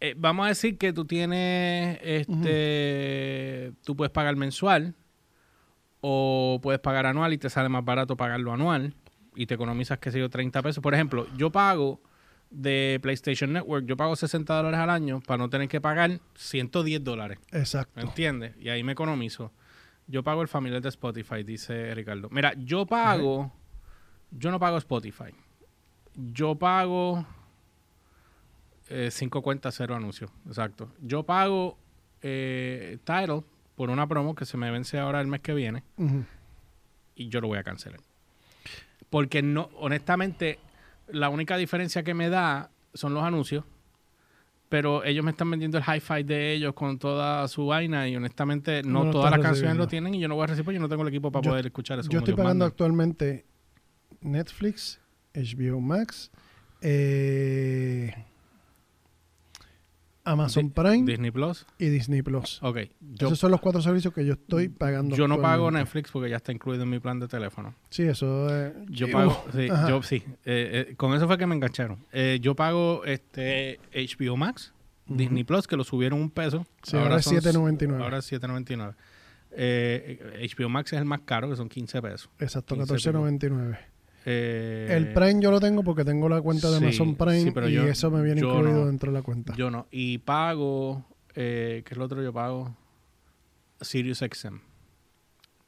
[0.01, 4.95] eh, vamos a decir que tú tienes, este, tú puedes pagar mensual
[6.01, 8.95] o puedes pagar anual y te sale más barato pagarlo anual
[9.35, 10.83] y te economizas, qué sé yo, 30 pesos.
[10.83, 12.01] Por ejemplo, yo pago
[12.51, 17.05] de PlayStation Network, yo pago 60 dólares al año para no tener que pagar 110
[17.05, 17.39] dólares.
[17.53, 18.01] Exacto.
[18.01, 18.55] ¿Entiendes?
[18.59, 19.53] Y ahí me economizo.
[20.07, 22.29] Yo pago el familiar de Spotify, dice Ricardo.
[22.31, 23.53] Mira, yo pago.
[24.31, 25.35] Yo no pago Spotify.
[26.15, 27.27] Yo pago.
[28.89, 30.31] Eh, cinco cuentas, cero anuncios.
[30.47, 30.91] Exacto.
[31.03, 31.77] Yo pago
[32.23, 33.45] eh, Tidal
[33.77, 35.85] por una promo que se me vence ahora el mes que viene
[37.15, 38.01] y yo lo voy a cancelar.
[39.11, 40.59] Porque no, honestamente,
[41.11, 43.65] la única diferencia que me da son los anuncios.
[44.69, 48.83] Pero ellos me están vendiendo el hi-fi de ellos con toda su vaina y honestamente
[48.83, 50.89] no, todas las canciones lo tienen y yo no voy a recibir porque yo no
[50.91, 52.11] tengo el equipo para Yo- poder escuchar eso.
[52.11, 53.47] Yo estoy pagando actualmente
[54.21, 55.01] Netflix,
[55.35, 56.31] HBO Max,
[56.83, 58.13] eh,
[60.33, 61.67] Amazon Prime Disney Plus.
[61.79, 62.63] y Disney Plus.
[62.63, 62.79] Ok.
[63.01, 65.17] Yo, Esos son los cuatro servicios que yo estoy pagando.
[65.17, 65.71] yo no pago.
[65.71, 67.75] Netflix porque ya está incluido en mi plan de teléfono.
[67.91, 68.73] Sí, eso es.
[68.89, 70.23] Yo pago, sí, yo sí.
[70.45, 71.99] Eh, eh, con eso fue que me engancharon.
[72.13, 74.73] Eh, yo pago este HBO Max.
[75.07, 76.67] Disney Plus, que lo subieron un peso.
[76.83, 78.03] Sí, ahora es son- 7.99.
[78.03, 78.95] Ahora es 7.99.
[79.53, 82.31] Eh, HBO Max es el más caro, que son 15 pesos.
[82.39, 83.79] Exacto, 15 14.99.
[84.25, 87.51] Eh, El Prime yo lo tengo porque tengo la cuenta de sí, Amazon Prime sí,
[87.53, 88.87] pero y yo- eso me viene yo incluido no.
[88.87, 89.55] dentro de la cuenta.
[89.55, 89.87] Yo no.
[89.91, 91.05] Y pago,
[91.35, 92.75] eh, ¿qué es lo otro yo pago?
[93.81, 94.61] Sirius XM.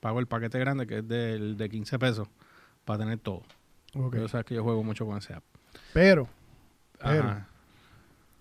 [0.01, 2.29] Pago el paquete grande que es del, de 15 pesos
[2.85, 3.43] para tener todo.
[3.95, 4.13] Ok.
[4.13, 5.45] Pero sabes que yo juego mucho con ese app.
[5.93, 6.29] Pero
[7.03, 7.45] Pero-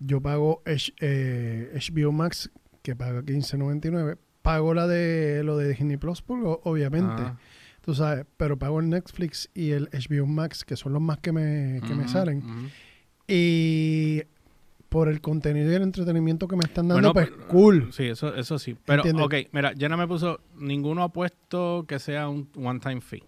[0.00, 2.50] yo pago H- eh, HBO Max,
[2.82, 4.16] que paga 15.99.
[4.42, 7.38] Pago la de lo de Disney Plus, o- obviamente, Ajá.
[7.82, 11.32] Tú sabes, pero pago el Netflix y el HBO Max, que son los más que
[11.32, 12.42] me, que me salen.
[13.26, 14.22] Y
[14.88, 17.92] por el contenido y el entretenimiento que me están Bueno, dando, pues pero- cool.
[17.92, 18.76] Sí, eso, eso sí.
[18.84, 19.24] Pero, ¿Entiendes?
[19.26, 23.22] ok, mira, ya no me puso, ninguno ha puesto que sea un one-time fee.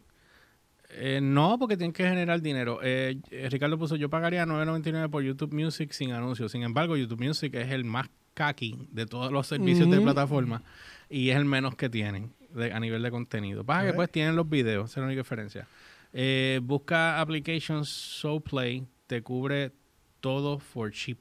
[0.95, 2.81] Eh, no, porque tienen que generar dinero.
[2.83, 6.51] Eh, eh, Ricardo puso, yo pagaría 9.99 por YouTube Music sin anuncios.
[6.53, 10.05] Sin embargo, YouTube Music es el más kaki de todos los servicios de Ujú.
[10.05, 10.63] plataforma
[11.09, 13.65] y es el menos que tienen de- a nivel de contenido.
[13.65, 15.67] Pasa que pues tienen los videos, esa es la única diferencia.
[16.13, 19.73] Eh, busca applications SoPlay, te cubre
[20.21, 21.19] todo for cheap.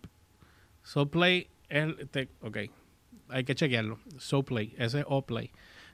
[0.83, 2.57] SoPlay es, el- te- ok,
[3.29, 3.99] hay que chequearlo.
[4.17, 5.51] SoPlay, ese es OPlay,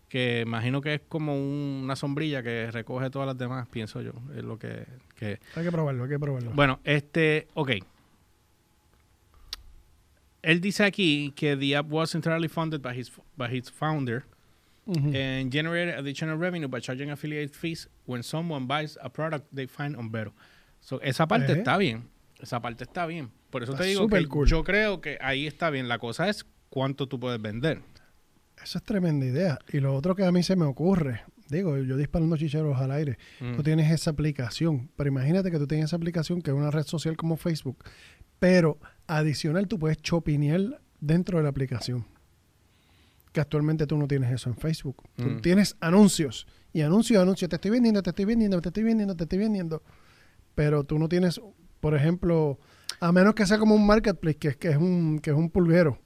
[0.10, 4.14] que imagino que es como un- una sombrilla que recoge todas las demás, pienso yo,
[4.36, 6.52] es lo que, que Hay que probarlo, hay que probarlo.
[6.52, 7.72] bueno, este, ok.
[10.42, 14.24] Él dice aquí que the app was entirely funded by his, by his founder
[14.88, 15.12] Ujú.
[15.16, 19.96] and generated additional revenue by charging affiliate fees when someone buys a product they find
[19.96, 20.34] on Vero.
[20.80, 21.60] So, esa parte Ejé.
[21.60, 22.10] está bien.
[22.40, 23.32] Esa parte está bien.
[23.50, 24.48] Por eso Está te digo que cool.
[24.48, 25.88] yo creo que ahí está bien.
[25.88, 27.82] La cosa es cuánto tú puedes vender.
[28.64, 29.58] Esa es tremenda idea.
[29.72, 33.18] Y lo otro que a mí se me ocurre, digo, yo disparando chicheros al aire,
[33.40, 33.56] Mm.
[33.56, 36.84] tú tienes esa aplicación, pero imagínate que tú tienes esa aplicación que es una red
[36.84, 37.84] social como Facebook,
[38.40, 42.06] pero adicional tú puedes chopinear dentro de la aplicación.
[43.38, 45.04] Que actualmente tú no tienes eso en Facebook.
[45.16, 45.42] Tú Mm.
[45.42, 49.26] tienes anuncios y anuncios, anuncios, te estoy vendiendo, te estoy vendiendo, te estoy vendiendo, te
[49.26, 49.84] estoy vendiendo.
[50.56, 51.40] Pero tú no tienes,
[51.80, 52.58] por ejemplo,
[53.00, 55.52] a menos que sea como un marketplace, que es, que es, un, que es un
[55.52, 56.00] pulguero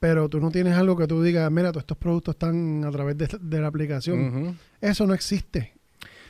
[0.00, 3.16] pero tú no tienes algo que tú digas, mira, todos estos productos están a través
[3.16, 4.58] de, de la aplicación.
[4.82, 5.72] Eso no existe.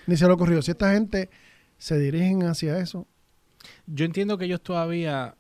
[0.07, 0.63] Ni se le ocurrió.
[0.63, 1.29] Si esta gente
[1.77, 3.09] se dirigen hacia eso,
[3.89, 5.35] Yo entiendo que ellos todavía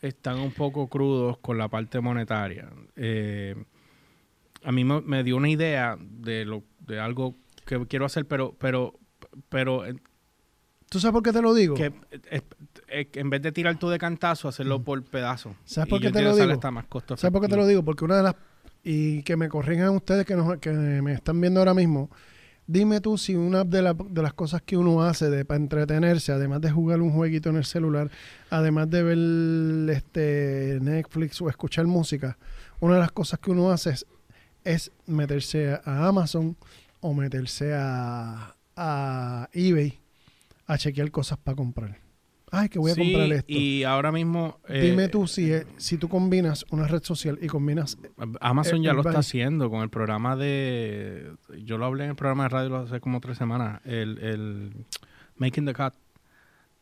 [0.00, 2.70] están un poco crudos con la parte monetaria.
[2.96, 3.54] Eh,
[4.68, 8.54] a mí me, me dio una idea de lo de algo que quiero hacer, pero
[8.58, 8.98] pero
[9.48, 9.94] pero eh,
[10.90, 11.74] ¿tú sabes por qué te lo digo?
[11.74, 11.86] que
[12.30, 12.42] eh,
[12.88, 14.84] eh, en vez de tirar todo de cantazo, hacerlo Mm.
[14.84, 15.54] por pedazos.
[15.64, 16.52] ¿Sabes por qué te lo digo?
[16.52, 17.82] hasta más costo ¿Sabes por qué te lo digo?
[17.84, 18.34] Porque una de las...
[18.84, 22.10] Y que me corrijan ustedes que, nos, que me están viendo ahora mismo.
[22.66, 26.32] Dime tú si una de, la- de las cosas que uno hace de, para entretenerse,
[26.32, 28.10] además de jugar un jueguito en el celular,
[28.50, 32.36] además de ver este Netflix o escuchar música,
[32.80, 34.06] una de las cosas que uno hace es,
[34.64, 36.56] es meterse a, Amazon
[37.00, 39.98] o meterse a, a eBay
[40.66, 41.98] a chequear cosas para comprar.
[42.50, 43.52] Ay, que voy a Sí, comprar esto.
[43.52, 44.58] Y ahora mismo.
[44.68, 47.98] eh, Dime tú si, es- si tú combinas una red social y combinas
[48.40, 51.32] Amazon el- ya lo está haciendo con el programa de.
[51.62, 53.82] Yo lo hablé en el programa de radio hace como tres semanas.
[53.84, 54.72] El, el
[55.36, 55.92] Making the Cut,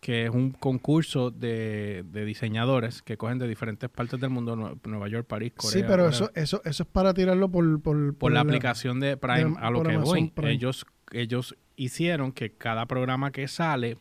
[0.00, 4.78] que es un concurso de, de diseñadores que cogen de diferentes partes del mundo: Nue-
[4.87, 5.72] Nueva York, París, Corea.
[5.80, 9.52] sí, pero eso, eso, eso es para tirarlo por, por, Por la aplicación de Prime,
[9.52, 10.30] de- a lo que Amazon voy.
[10.30, 10.52] Prime.
[10.52, 13.98] Ellos, ellos hicieron que cada programa que sale,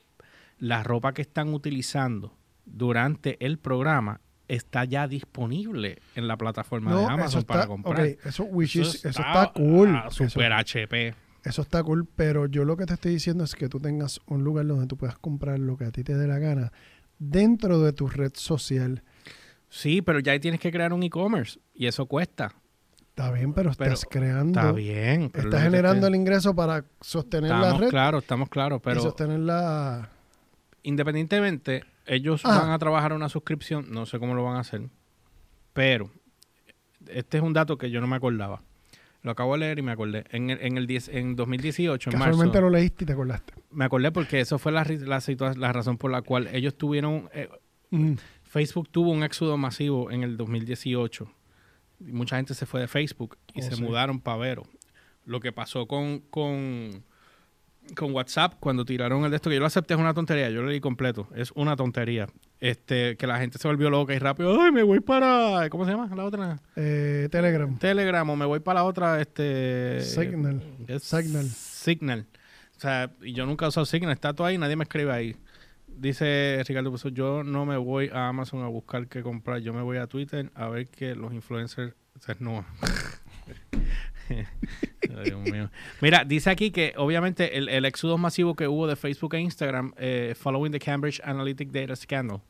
[0.60, 7.03] la ropa que están utilizando durante el programa está ya disponible en la plataforma de
[7.05, 7.99] Amazon está, para comprar.
[7.99, 9.95] ok, eso, which is- eso está cool.
[10.08, 11.15] Eso, super HP.
[11.45, 14.43] Eso está cool, pero yo lo que te estoy diciendo es que tú tengas un
[14.43, 16.71] lugar donde tú puedas comprar lo que a ti te dé la gana
[17.19, 19.03] dentro de tu red social.
[19.69, 22.53] Sí, pero ya ahí tienes que crear un e-commerce y eso cuesta.
[23.10, 25.31] Está bien, pero Pero estás creando, Está bien.
[25.34, 30.10] estás generando el ingreso para sostener la red claros, estamos claros, pero sostener la...
[30.84, 32.60] independientemente, ellos Ah.
[32.60, 34.89] van a trabajar una suscripción, no sé cómo lo van a hacer,
[35.73, 36.10] pero
[37.08, 38.62] este es un dato que yo no me acordaba.
[39.25, 40.23] Lo acabo de leer y me acordé.
[40.29, 43.53] En el, en el 10 en 2018, en Casualmente marzo, lo leíste y te acordaste.
[43.71, 45.19] me acordé porque eso fue la, la,
[45.57, 47.29] la razón por la cual ellos tuvieron...
[47.33, 47.49] eh,
[47.91, 48.13] Mm.
[48.43, 51.31] Facebook tuvo un éxodo masivo en el 2018.
[52.01, 53.81] Y mucha gente se fue de Facebook y Oh, se sí.
[53.83, 54.63] mudaron para Vero.
[55.23, 57.03] Lo que pasó con, con,
[57.95, 60.50] con WhatsApp cuando tiraron el de esto, que yo lo acepté, es una tontería.
[60.50, 61.28] Yo lo leí completo.
[61.36, 62.28] Es una tontería.
[62.60, 64.60] Este, que la gente se volvió loca y rápido.
[64.60, 65.69] Ay, me voy para.
[65.69, 66.60] ¿Cómo se llama la otra?
[66.76, 67.78] Eh, Telegram.
[67.78, 69.21] Telegram o me voy para la otra.
[69.21, 70.02] Este.
[70.02, 70.62] Signal.
[70.88, 71.45] es Signal.
[71.50, 72.26] Signal.
[72.76, 74.13] O sea, y yo nunca he usado Signal.
[74.13, 75.36] Está todo ahí, nadie me escribe ahí.
[75.88, 79.60] Dice Ricardo Puso, yo no me voy a Amazon a buscar qué comprar.
[79.60, 82.65] Yo me voy a Twitter a ver que los influencers se desnudan.
[85.25, 85.69] Dios mío.
[86.01, 89.93] Mira, dice aquí que obviamente el, el éxodo masivo que hubo de Facebook e Instagram
[89.97, 92.41] eh, following the Cambridge Analytic Data Scandal,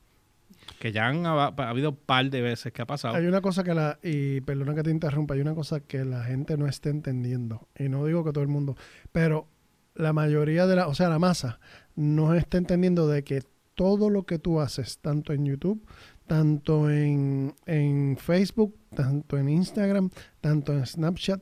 [0.80, 3.16] que ya han ha, ha habido un par de veces que ha pasado.
[3.16, 6.24] Hay una cosa que la, y perdona que te interrumpa, hay una cosa que la
[6.24, 7.68] gente no está entendiendo.
[7.78, 8.76] Y no digo que todo el mundo,
[9.12, 9.48] pero
[9.96, 11.60] la mayoría de la, o sea, la masa,
[11.96, 13.44] no está entendiendo de que
[13.76, 15.86] todo lo que tú haces, tanto en YouTube,
[16.28, 20.10] tanto en, en Facebook, tanto en Instagram,
[20.42, 21.42] tanto en Snapchat,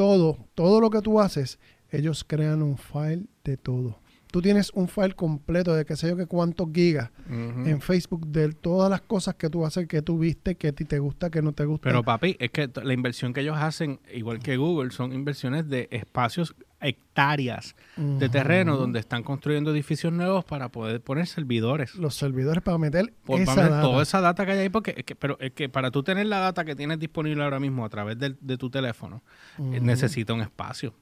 [0.00, 1.58] todo, todo lo que tú haces,
[1.90, 3.98] ellos crean un file de todo.
[4.30, 8.52] Tú tienes un file completo de qué sé yo que cuántos gigas en Facebook de
[8.52, 11.42] todas las cosas que tú haces, que tú viste, que a ti te gusta, que
[11.42, 11.88] no te gusta.
[11.88, 15.88] Pero papi, es que la inversión que ellos hacen, igual que Google, son inversiones de
[15.90, 21.94] espacios, hectáreas de terreno donde están construyendo edificios nuevos para poder poner servidores.
[21.96, 23.82] Los servidores para meter Por esa para data.
[23.82, 26.26] toda esa data que hay ahí, porque es que, pero es que para tú tener
[26.26, 29.22] la data que tienes disponible ahora mismo a través del- de, tu teléfono,
[29.58, 29.84] eh, Ujú.
[29.84, 30.94] necesita un espacio.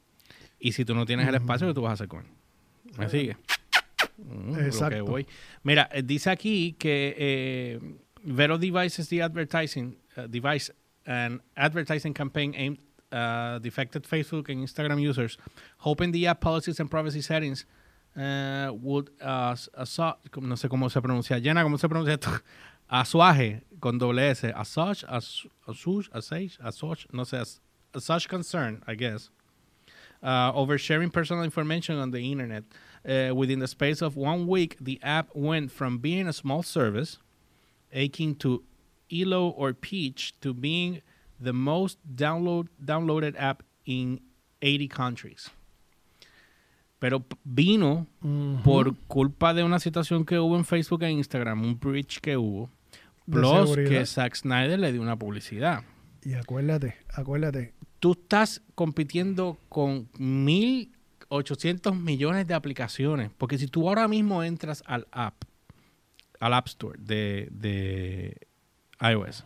[0.59, 2.33] Y si tú no tienes el espacio, ¿qué tú vas a hacer con él?
[2.99, 3.37] ¿Me sigue?
[4.19, 5.05] Mm, lo que Exacto.
[5.05, 5.27] voy.
[5.63, 7.79] Mira, eh, dice aquí que eh,
[8.25, 10.71] Vero devices the advertising uh, device
[11.07, 12.79] an advertising campaign aimed
[13.13, 15.39] uh, defected Facebook and Instagram users,
[15.79, 17.65] hoping the app policies and privacy settings
[18.17, 22.31] uh, would uh, asso- no sé cómo se pronuncia, Jenna, ¿cómo se pronuncia esto?
[22.91, 27.61] Asuaje con doble S, assuage, as- assuage, assuage, assuage, no sé, as-
[27.99, 29.31] such concern, I guess,
[30.23, 32.65] uh, over sharing personal information on the internet.
[33.09, 37.19] Uh, within the space of one week, the app went from being a small service,
[37.91, 38.63] akin to
[39.11, 41.01] Elo or Peach, to being
[41.41, 44.21] the most download downloaded app in
[44.61, 45.51] 80 countries.
[47.01, 48.07] Pero vino
[48.65, 52.69] por culpa de una situación que hubo en Facebook e Instagram, un breach que hubo,
[53.31, 55.85] plus que Zack Snyder le dio una publicidad.
[56.25, 57.73] Y acuérdate, acuérdate.
[58.01, 60.09] Tú estás compitiendo con
[61.31, 65.35] 1.800 millones de aplicaciones, porque si tú ahora mismo entras al app,
[66.41, 68.47] al App Store de, de
[69.01, 69.45] iOS,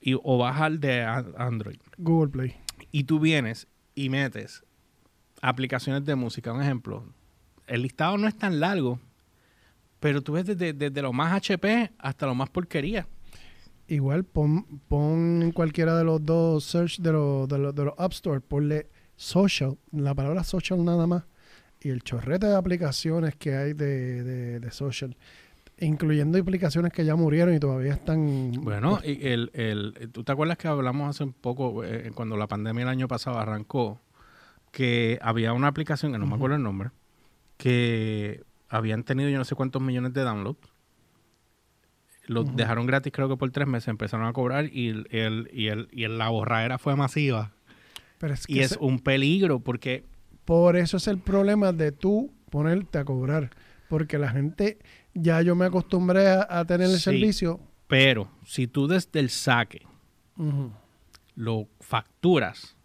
[0.00, 2.56] y, o bajas al de Android, Google Play.
[2.90, 4.64] y tú vienes y metes
[5.40, 7.04] aplicaciones de música, un ejemplo,
[7.66, 8.98] el listado no es tan largo,
[10.00, 13.06] pero tú ves desde, desde lo más HP hasta lo más porquería.
[13.86, 18.12] Igual pon, pon en cualquiera de los dos search de los, de de los App
[18.12, 18.88] Store, ponle
[19.22, 21.24] social, la palabra social nada más,
[21.80, 25.16] y el chorrete de aplicaciones que hay de, de, de social,
[25.78, 28.52] incluyendo aplicaciones que ya murieron y todavía están...
[28.62, 32.46] Bueno, y el, el, ¿tú te acuerdas que hablamos hace un poco, eh, cuando la
[32.48, 34.00] pandemia el año pasado arrancó,
[34.72, 36.90] que había una aplicación, que no me acuerdo el nombre,
[37.58, 40.68] que habían tenido yo no sé cuántos millones de downloads,
[42.26, 45.66] los dejaron gratis creo que por tres meses, empezaron a cobrar y, el, el- y,
[45.68, 47.52] el, y el- la borradera fue masiva.
[48.22, 50.04] Pero es que Y es un peligro porque
[50.44, 53.50] por eso es el problema de tú ponerte a cobrar,
[53.88, 54.78] porque la gente,
[55.12, 57.02] ya yo me acostumbré a, a tener el Sí.
[57.02, 57.58] servicio.
[57.88, 59.82] Pero si tú desde el saque
[61.34, 62.76] lo facturas,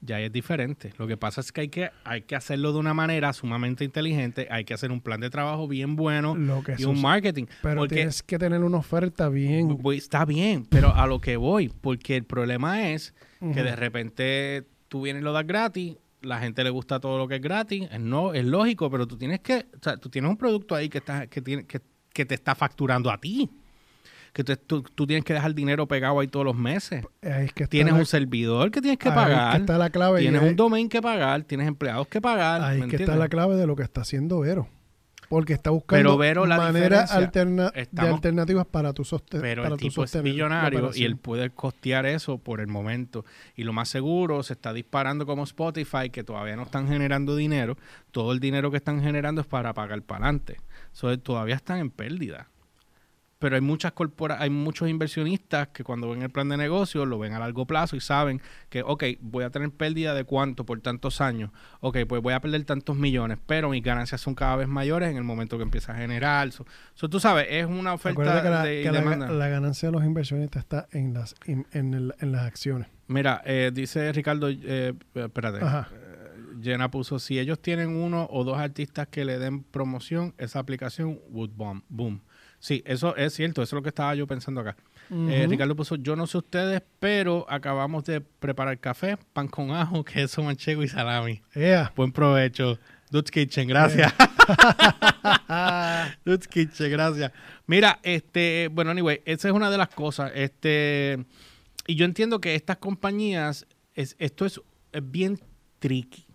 [0.00, 0.92] ya es diferente.
[0.98, 4.46] Lo que pasa es que hay que, hay que hacerlo de una manera sumamente inteligente,
[4.50, 7.46] hay que hacer un plan de trabajo bien bueno Lo que y un marketing.
[7.62, 9.78] Pero porque tienes que tener una oferta bien.
[9.94, 15.02] está bien, pero a lo que voy, porque el problema es que de repente tú
[15.02, 18.00] vienes y lo das gratis, la gente le gusta todo lo que es gratis, es,
[18.00, 20.98] no, es lógico, pero tú tienes que, o sea, tú tienes un producto ahí que,
[20.98, 21.80] está, que, tiene, que,
[22.12, 23.50] que te está facturando a ti.
[24.36, 27.02] Que te- tú, tú tienes que dejar dinero pegado ahí todos los meses.
[27.22, 29.60] Es que Tienes la- un servidor que tienes que ahí es que pagar.
[29.62, 30.20] está la clave.
[30.20, 32.60] y Tienes un domain que pagar, tienes empleados que pagar.
[32.60, 34.68] Ahí ¿me es que está la clave de lo que está haciendo Vero.
[35.30, 39.42] Porque está buscando Pero maneras de alternativas para tu sostener.
[39.42, 43.24] Pero para el tipo es millonario y él puede costear eso por el momento.
[43.56, 47.78] Y lo más seguro, se está disparando como Spotify, que todavía no están generando dinero.
[48.10, 50.58] Todo el dinero que están generando es para pagar para adelante.
[50.92, 52.48] So, todavía están en pérdida.
[53.38, 57.18] Pero hay muchas corpora hay muchos inversionistas que cuando ven el plan de negocio lo
[57.18, 60.80] ven a largo plazo y saben que, ok, voy a tener pérdida de cuánto por
[60.80, 61.50] tantos años.
[61.80, 65.16] Ok, pues voy a perder tantos millones, pero mis ganancias son cada vez mayores en
[65.18, 66.48] el momento que empieza a generar.
[66.48, 66.64] Eso,
[67.10, 69.28] tú sabes, es una oferta que la, de que demanda.
[69.30, 72.88] la ganancia de los inversionistas está en las, en, en el- en las acciones.
[73.08, 75.58] Mira, eh, dice Ricardo, eh, espérate.
[75.64, 75.88] Ajá.
[75.92, 76.02] Eh,
[76.62, 81.20] Jenna puso, si ellos tienen uno o dos artistas que le den promoción, esa aplicación
[81.28, 82.22] would bomb, boom.
[82.66, 84.76] Sí, eso es cierto, eso es lo que estaba yo pensando acá.
[85.08, 85.46] Eh.
[85.48, 90.42] Ricardo puso, yo no sé ustedes, pero acabamos de preparar café, pan con ajo, queso
[90.42, 91.40] manchego y salami.
[91.54, 91.92] Ea.
[91.94, 92.76] Buen provecho.
[93.08, 94.12] Dude's Kitchen, gracias.
[96.24, 97.30] Dude's Kitchen, gracias.
[97.68, 100.32] Mira, este, bueno, anyway, esa es una de las cosas.
[100.34, 101.24] Este,
[101.86, 105.38] y yo entiendo que estas compañías, es, esto es, es bien
[105.78, 106.25] tricky.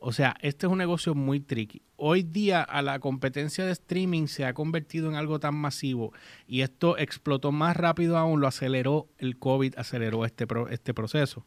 [0.00, 1.82] O sea, este es un negocio muy tricky.
[1.96, 6.12] Hoy día a la competencia de streaming se ha convertido en algo tan masivo
[6.46, 11.44] y esto explotó más rápido aún, lo aceleró el COVID, aceleró este, pro- este proceso.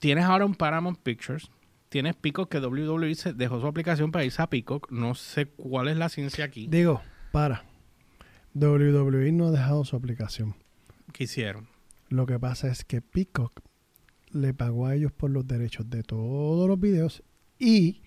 [0.00, 1.48] Tienes ahora un Paramount Pictures,
[1.88, 4.90] tienes Peacock que WWE se dejó su aplicación para irse a Peacock.
[4.90, 6.66] No sé cuál es la ciencia aquí.
[6.68, 7.64] Digo, para.
[8.54, 10.54] WWE no ha dejado su aplicación.
[11.12, 11.68] ¿Qué hicieron?
[12.08, 13.60] Lo que pasa es que Peacock
[14.30, 17.22] le pagó a ellos por los derechos de todos los videos
[17.58, 18.02] y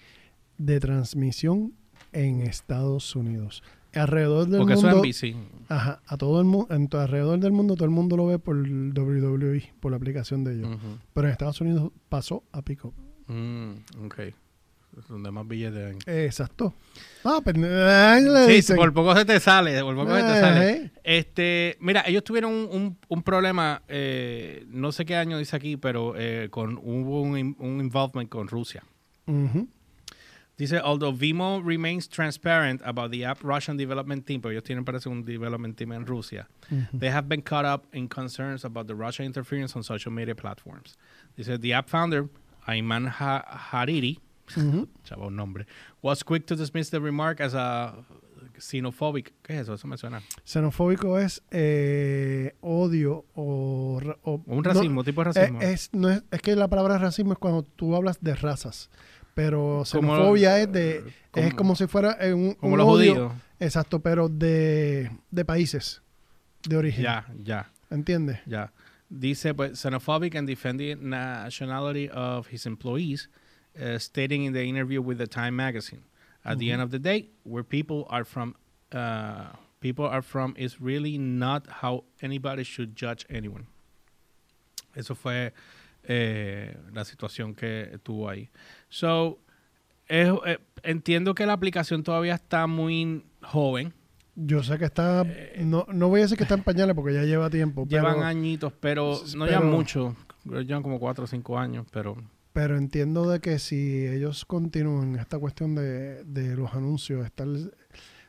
[0.57, 1.73] de transmisión
[2.11, 3.63] en Estados Unidos.
[3.93, 5.35] Alrededor del Porque eso mundo, es NBC.
[5.69, 6.67] ajá, a todo el mundo,
[6.99, 10.77] alrededor del mundo todo el mundo lo ve por WWE, por la aplicación de ellos.
[11.13, 12.93] Pero en Estados Unidos pasó a Peacock.
[13.27, 13.71] Mm,
[14.05, 14.15] ok.
[15.07, 16.25] Donde más billetes hay.
[16.25, 16.73] Exacto.
[17.23, 18.75] Ah, pero le Sí, dicen.
[18.75, 20.91] por poco se te sale, por poco se te sale.
[21.03, 25.77] Este, mira, ellos tuvieron un, un- un problema, eh, no sé qué año dice aquí,
[25.77, 28.83] pero eh, con hubo un, un involvement con Rusia.
[30.57, 35.07] Dice, although Vimo remains transparent about the app Russian development team, pero ellos tienen parece
[35.07, 36.47] un development team en Rusia.
[36.93, 40.97] They have been caught up in concerns about the Russian interference on social media platforms.
[41.37, 42.27] Dice, the app founder,
[42.67, 44.19] Ayman Ha- Hariri,
[45.05, 45.65] chavo nombre,
[46.01, 47.93] was quick to dismiss the remark as a
[48.57, 49.31] xenophobic.
[49.41, 49.75] ¿Qué es eso?
[49.75, 50.21] Eso me suena.
[50.45, 54.01] Xenofóbico es eh, odio o,
[54.45, 55.61] Un no, racismo, tipo de racismo.
[55.61, 58.89] es, no es, es que la palabra racismo es cuando tú hablas de razas.
[59.39, 62.87] Pero Como- xenofobia es de como- es como si fuera eh, un, Como un los
[62.87, 63.31] odio, judíos.
[63.61, 66.01] Exacto, pero de, de países
[66.67, 67.03] de origen.
[67.03, 68.39] Ya, ya, ¿Entiendes?
[68.45, 68.73] ya.
[69.09, 73.29] Dice, pues, xenophobic and defending nationality of his employees,
[73.77, 76.01] uh, stating in the interview with the Time magazine,
[76.43, 78.55] at the end of the day, where people are from,
[78.91, 83.67] uh, people are from is really not how anybody should judge anyone.
[84.95, 85.53] Eso fue
[86.03, 88.49] eh, la situación que tuvo ahí.
[88.89, 89.39] So,
[90.07, 93.93] es- eh, entiendo que la aplicación todavía está muy joven.
[94.35, 95.25] Yo sé que está
[95.59, 98.15] no, no voy a decir que está en pañales porque ya lleva tiempo, Eh, Llevan
[98.15, 100.15] pero, añitos, pero no llevan pero- mucho.
[100.45, 102.15] Llevan como cuatro o cinco años, pero...
[102.53, 107.45] pero entiendo de que si ellos continúan esta cuestión de, de los anuncios, estar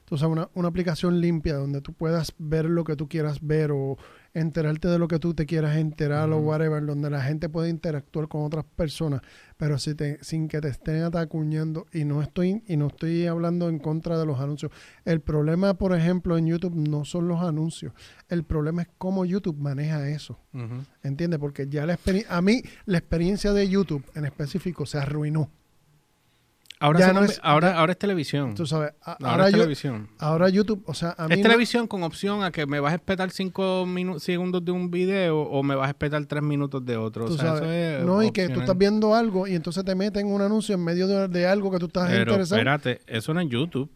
[0.09, 3.97] sabes, una, una aplicación limpia donde tú puedas ver lo que tú quieras ver o
[4.33, 6.49] enterarte de lo que tú te quieras enterar o Ujú.
[6.51, 9.23] whatever, donde la gente puede interactuar con otras personas,
[9.57, 13.69] pero si te, sin que te estén atacuñando y no estoy y no estoy hablando
[13.69, 14.71] en contra de los anuncios.
[15.05, 17.93] El problema, por ejemplo, en YouTube no son los anuncios.
[18.29, 20.39] El problema es cómo YouTube maneja eso.
[20.55, 20.85] Ujú.
[21.03, 21.41] ¿Entiendes?
[21.41, 25.51] Porque ya la experiencia, a mí la experiencia de YouTube en específico se arruinó.
[26.83, 28.55] Ahora, Ya se no es- ahora, ahora es televisión.
[28.55, 30.09] Tú sabes, a- ahora, ahora, es yo- televisión.
[30.19, 32.93] ahora YouTube, o sea, a mí Es no- televisión con opción a que me vas
[32.93, 36.83] a esperar cinco minu- segundos de un video o me vas a esperar tres minutos
[36.87, 37.27] de otro.
[37.27, 39.85] tú o sea, sabes, eso es no, y que tú estás viendo algo y entonces
[39.85, 42.59] te meten un anuncio en medio de, de algo que tú estás Pero interesado.
[42.59, 43.91] espérate, eso no es YouTube.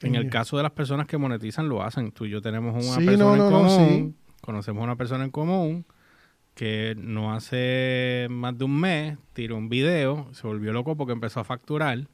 [0.00, 2.12] En el caso de las personas que monetizan, lo hacen.
[2.12, 4.16] Tú y yo tenemos una Sí, persona no, en común.
[4.40, 5.84] Conocemos una persona en común
[6.58, 11.38] que no hace más de un mes tiró un video, se volvió loco porque empezó
[11.38, 12.08] a facturar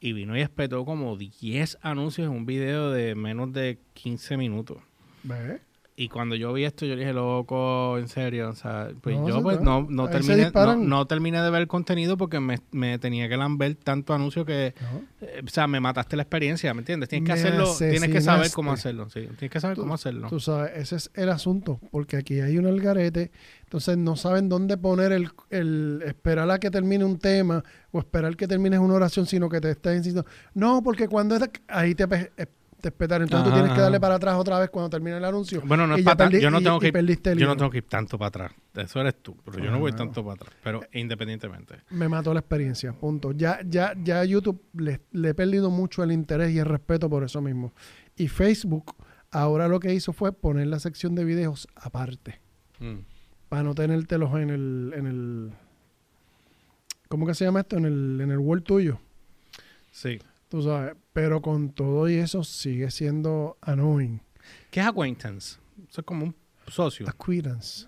[0.00, 4.78] y vino y espetó como 10 anuncios en un video de menos de 15 minutos.
[5.96, 8.48] Y cuando yo vi esto, yo dije, loco, en serio.
[8.50, 9.86] O sea, pues No, yo pues no.
[9.88, 13.76] no, terminé, no, no terminé de ver el contenido porque me, me tenía que lamber
[13.76, 14.74] tanto anuncio que,
[15.20, 17.08] eh, o sea, me mataste la experiencia, ¿me entiendes?
[17.10, 19.20] Tienes que hacerlo, tienes que saber cómo hacerlo, sí.
[19.38, 20.28] Tienes que saber Tú- cómo hacerlo.
[20.28, 23.30] Tú sabes, ese es el asunto, porque aquí hay un algarete,
[23.62, 27.62] entonces no saben dónde poner el, el esperar a que termine un tema
[27.92, 31.42] o esperar que termines una oración, sino que te estás diciendo, no, porque cuando es
[31.68, 32.04] ahí te,
[32.84, 35.62] te espetaron, entonces tú tienes que darle para atrás otra vez cuando termine el anuncio.
[35.64, 37.78] Bueno, no es para perdi- yo no tengo y que ir- yo no tengo que
[37.78, 38.52] ir tanto para atrás.
[38.74, 40.52] Eso eres tú, pero yo no voy tanto para atrás.
[40.62, 41.76] Pero independientemente.
[41.90, 43.32] Me mató la experiencia, punto.
[43.32, 47.24] Ya, ya, ya YouTube le, le he perdido mucho el interés y el respeto por
[47.24, 47.72] eso mismo.
[48.16, 48.94] Y Facebook
[49.30, 52.40] ahora lo que hizo fue poner la sección de videos aparte.
[52.80, 52.98] Mm.
[53.48, 55.50] Para no tenértelos en el, en el.
[57.08, 57.76] ¿Cómo que se llama esto?
[57.76, 58.98] En el, en el Word tuyo.
[59.90, 60.18] Sí.
[60.48, 60.94] Tú sabes.
[61.14, 64.20] Pero con todo y eso sigue siendo annoying.
[64.70, 65.58] ¿Qué es acquaintance?
[65.88, 66.36] Eso es como un
[66.66, 67.08] socio.
[67.08, 67.86] Acquaintance.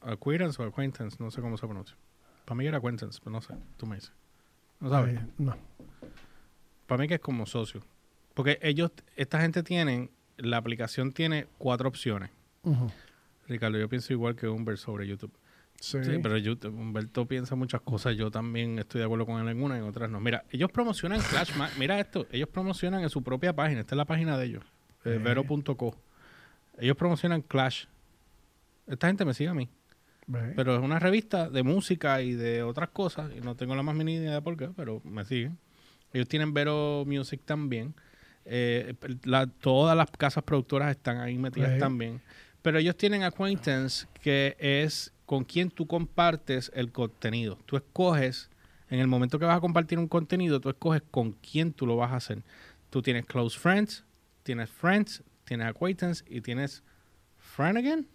[0.00, 1.96] Acquaintance o acquaintance, no sé cómo se pronuncia.
[2.44, 4.12] Para mí era acquaintance, pero no sé, tú me dices.
[4.80, 5.18] No sabes.
[5.18, 5.56] Ay, no.
[6.86, 7.80] Para mí que es como socio.
[8.34, 12.30] Porque ellos, esta gente tienen, la aplicación tiene cuatro opciones.
[13.46, 15.32] Ricardo, yo pienso igual que Humber sobre YouTube.
[15.80, 16.02] Sí.
[16.02, 16.36] Sí, pero
[16.70, 18.16] Humberto piensa muchas cosas.
[18.16, 20.18] Yo también estoy de acuerdo con él en una y en otras no.
[20.20, 21.50] Mira, ellos promocionan Clash.
[21.78, 22.26] Mira esto.
[22.32, 23.80] Ellos promocionan en su propia página.
[23.80, 24.64] Esta es la página de ellos.
[25.04, 25.20] eh.
[25.22, 25.96] Vero.co.
[26.78, 27.84] Ellos promocionan Clash.
[28.86, 29.68] Esta gente me sigue a mí.
[30.56, 33.30] Pero es una revista de música y de otras cosas.
[33.36, 35.58] Y no tengo la más mínima idea de por qué, pero me siguen.
[36.14, 37.94] Ellos tienen Vero Music también.
[38.46, 38.94] Eh,
[39.24, 42.20] la- todas las casas productoras están ahí metidas también.
[42.64, 47.58] Pero ellos tienen Acquaintance, que es con quien tú compartes el contenido.
[47.66, 48.48] Tú escoges,
[48.88, 51.96] en el momento que vas a compartir un contenido, tú escoges con quién tú lo
[51.96, 52.42] vas a hacer.
[52.88, 54.02] Tú tienes Close Friends,
[54.44, 56.82] tienes Friends, tienes Acquaintance y tienes
[57.36, 58.08] Friend again?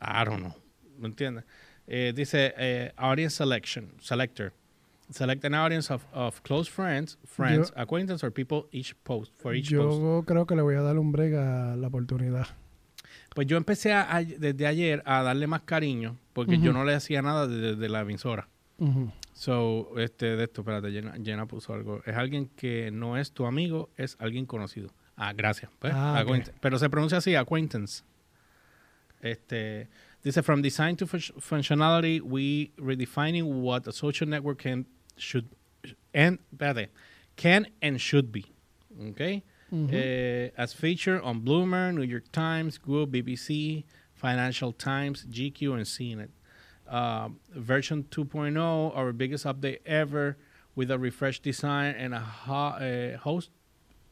[0.00, 0.54] I don't know.
[0.96, 1.44] ¿Me entiendes?
[1.88, 4.52] Eh, dice eh, Audience Selection, Selector.
[5.10, 9.56] Select an audience of, of close friends, friends, Yo- acquaintances, or people each post, for
[9.56, 10.28] each Yo post.
[10.28, 12.46] creo que le voy a dar un break a la oportunidad.
[13.38, 16.92] Pues yo empecé a- a- desde ayer a darle más cariño porque yo no le
[16.94, 18.48] hacía nada desde de la emisora.
[19.32, 22.02] So, este, de esto, espérate, Jenna, Jenna puso algo.
[22.04, 24.90] Es alguien que no es tu amigo, es alguien conocido.
[25.14, 25.70] Ah, gracias.
[25.78, 26.24] Pues, Ah,
[26.60, 28.02] Pero se pronuncia así, acquaintance.
[29.20, 29.86] Este,
[30.24, 34.84] dice, from design to fun- functionality, we redefining what a social network can,
[35.16, 35.44] should,
[36.12, 36.90] and, espérate,
[37.36, 38.46] can and should be.
[39.10, 39.44] Okay?
[39.70, 46.28] Eh, as featured on Bloomer, New York Times, Google, BBC, Financial Times, GQ, and CNET.
[46.88, 48.56] Uh, version 2.0,
[48.96, 50.36] our biggest update ever,
[50.74, 53.50] with a refreshed design and a ho- eh, host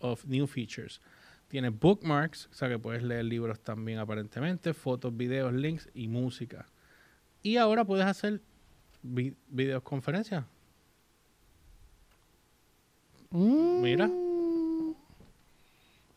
[0.03, 1.01] of new features.
[1.49, 6.67] Tiene bookmarks, o sea que puedes leer libros también aparentemente, fotos, videos, links y música.
[7.43, 8.41] Y ahora puedes hacer
[9.03, 10.45] vi- videoconferencias.
[13.31, 13.81] Mm.
[13.83, 14.11] Mira.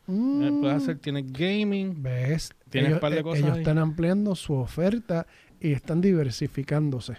[0.10, 0.44] Mm.
[0.44, 2.52] Eh, Puedes hacer, tiene gaming, ¿Ves?
[2.70, 3.60] Tienes ellos, un par de eh, cosas ellos ahí.
[3.60, 5.28] están ampliando su oferta
[5.60, 7.18] y están diversificándose.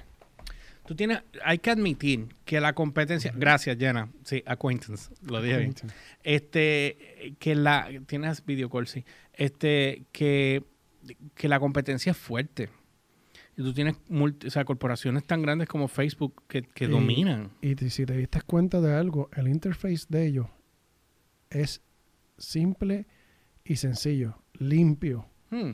[0.86, 5.74] Tú tienes, hay que admitir que la competencia, gracias Jenna, sí, acquaintance, lo dije bien.
[6.24, 10.64] Este, que la, tienes video call, sí, este, que,
[11.36, 12.70] que la competencia es fuerte.
[13.56, 17.50] Y tú tienes, multi- o sea, corporaciones tan grandes como Facebook que, que Y- dominan.
[17.60, 20.46] Y si te diste cuenta de algo, el interface de ellos
[21.50, 21.82] es
[22.40, 23.06] simple
[23.64, 25.26] y sencillo, limpio.
[25.50, 25.72] Hmm.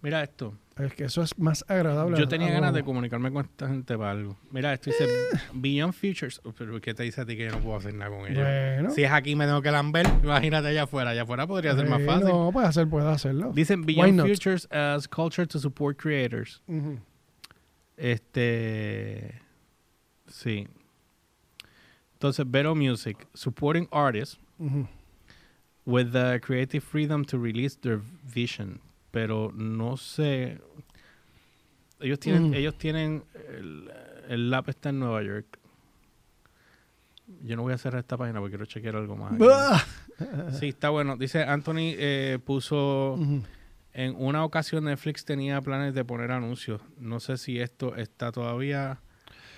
[0.00, 0.56] Mira esto.
[0.76, 2.18] Es que eso es más agradable.
[2.18, 4.36] Yo tenía ganas de comunicarme con esta gente para algo.
[4.50, 5.06] Mira, esto dice
[5.54, 6.40] Beyond Futures.
[6.44, 8.42] Oh, Pero ¿qué te dice a ti que yo no puedo hacer nada con ellos?
[8.44, 8.90] Bueno.
[8.90, 11.10] Si es aquí me tengo que lamber, imagínate allá afuera.
[11.10, 12.26] Allá afuera podría ser más Eh, fácil.
[12.28, 13.52] No, puede hacer, puede hacerlo.
[13.54, 14.20] Dicen Beyond?
[14.22, 16.60] Futures as culture to support creators.
[17.96, 19.40] Este.
[20.26, 20.66] Sí.
[22.14, 24.86] Entonces, Vero Music, supporting artists Ujú.
[25.86, 28.80] With the creative freedom to release their vision.
[29.10, 30.60] Pero no sé.
[32.00, 32.54] Ellos tienen, Mm.
[32.54, 33.24] ellos tienen.
[33.48, 33.90] El,
[34.28, 35.58] el lab está en Nueva York.
[37.42, 39.32] Yo no voy a cerrar esta página porque quiero chequear algo más.
[39.40, 39.84] Ah.
[40.60, 41.16] Sí, está bueno.
[41.16, 43.18] Dice Anthony eh, puso.
[43.92, 46.80] En una ocasión Netflix tenía planes de poner anuncios.
[46.98, 49.00] No sé si esto está todavía,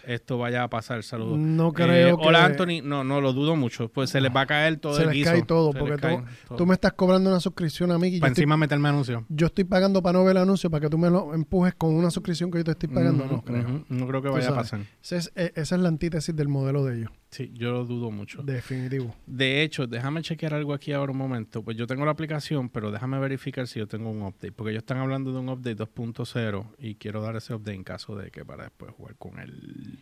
[0.06, 1.02] esto vaya a pasar.
[1.02, 1.38] Saludos.
[1.38, 2.26] No Eh, creo que...
[2.28, 3.88] Hola Anthony, no, no lo dudo mucho.
[3.88, 5.30] Pues se les va a caer todo Se el les guiso.
[5.32, 6.56] cae todo, Se porque cae todo.
[6.56, 9.22] Tú me estás cobrando una suscripción a mí y Para estoy, encima meterme anuncios.
[9.28, 11.94] yo estoy pagando para no ver el anuncio para que tú me lo empujes con
[11.94, 13.24] una suscripción que yo te estoy pagando.
[13.24, 13.84] Ujú, no creo.
[13.88, 14.80] No creo que Tú vaya a pasar.
[15.02, 17.10] Esa es, eh, esa es la antítesis del modelo de ellos.
[17.30, 18.42] Sí, yo lo dudo mucho.
[18.42, 19.14] Definitivo.
[19.26, 21.62] De hecho, déjame chequear algo aquí ahora un momento.
[21.62, 24.52] Pues yo tengo la aplicación, pero déjame verificar si yo tengo un update.
[24.52, 28.16] Porque ellos están hablando de un update 2.0 y quiero dar ese update en caso
[28.16, 29.98] de que para después jugar con él.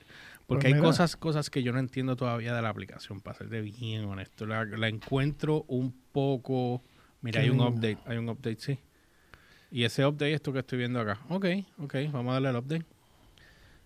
[0.46, 3.62] Porque Pues hay cosas, cosas que yo no entiendo todavía de la aplicación, para serte
[3.62, 4.46] bien honesto.
[4.46, 6.82] La, la encuentro un poco...
[7.22, 8.78] Mira, Qué hay un update, hay un update, sí.
[9.70, 11.18] Y ese update es esto que estoy viendo acá.
[11.30, 11.46] Ok,
[11.78, 12.84] ok, vamos a darle al update.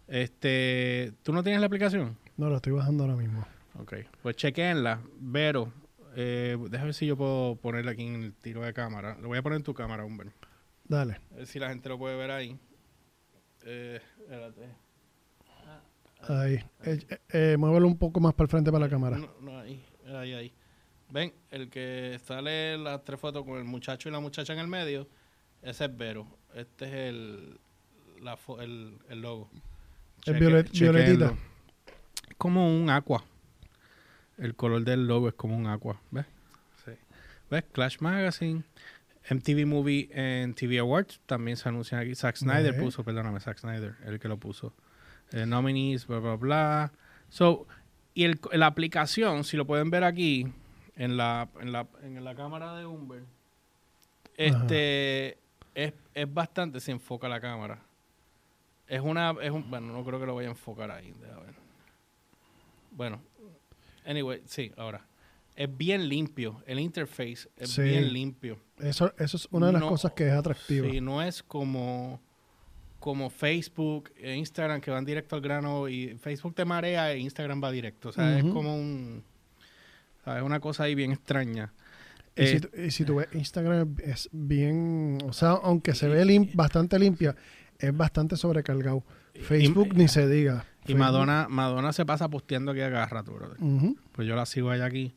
[0.08, 2.16] Este, ¿tú no tienes la aplicación?
[2.38, 3.44] No, lo estoy bajando ahora mismo.
[3.78, 5.02] Ok, pues chequenla.
[5.20, 5.72] Vero,
[6.16, 9.16] eh, déjame ver si yo puedo ponerla aquí en el tiro de cámara.
[9.20, 10.30] Lo voy a poner en tu cámara, hombre.
[10.84, 11.18] Dale.
[11.32, 12.58] A ver si la gente lo puede ver ahí.
[13.64, 14.62] Eh, espérate.
[16.22, 16.54] Ahí.
[16.84, 19.18] Eh, eh, eh, muévelo un poco más para el frente para la cámara.
[19.18, 20.52] No, no, ahí, ahí, ahí.
[21.10, 24.66] Ven, el que sale las tres fotos con el muchacho y la muchacha en el
[24.66, 25.08] medio,
[25.62, 26.26] ese es Vero.
[26.54, 27.60] Este es el,
[28.22, 29.48] la el, el logo.
[30.26, 30.92] El Cheque- violet- chequéenlo.
[30.92, 31.34] violetita.
[32.28, 33.24] Es como un aqua.
[34.38, 36.00] El color del logo es como un aqua.
[36.10, 36.26] ¿Ves?
[36.84, 36.92] Sí.
[37.50, 37.64] ¿Ves?
[37.72, 38.64] Clash Magazine.
[39.30, 42.14] MTV Movie and TV Awards también se anuncian aquí.
[42.14, 44.72] Zack Snyder puso, perdóname, Zack Snyder, el que lo puso.
[45.32, 46.92] Eh, nominees, bla, bla, bla.
[47.28, 47.66] So,
[48.14, 50.50] y el, la aplicación, si lo pueden ver aquí,
[50.96, 53.22] en la, en la, en la cámara de Humber,
[54.36, 55.38] este
[55.74, 57.80] es, es bastante, se enfoca la cámara.
[58.86, 61.54] Es una, es un, bueno, no creo que lo vaya a enfocar ahí, déjame ver.
[62.90, 63.22] Bueno,
[64.04, 65.06] anyway, sí, ahora.
[65.56, 67.82] Es bien limpio, el interface es Sí.
[67.82, 68.58] bien limpio.
[68.78, 70.88] Eso, eso es una de las No, cosas que es atractiva.
[70.88, 72.20] Sí, no es como,
[73.00, 77.62] como Facebook e Instagram que van directo al grano y Facebook te marea e Instagram
[77.62, 78.10] va directo.
[78.10, 79.24] O sea, es como un...
[80.24, 80.42] ¿sabes?
[80.44, 81.72] una cosa ahí bien extraña.
[82.36, 86.24] Y, si, Eh, y si tú ves Instagram es bien, o sea, aunque se ve
[86.24, 87.34] lim- bastante limpia,
[87.80, 89.02] es bastante sobrecargado.
[89.42, 90.64] Facebook y- ni se diga.
[90.88, 93.58] Y Facebook- Madonna, Madonna se pasa posteando aquí a cada rato, brother.
[94.12, 95.14] Pues yo la sigo allá aquí.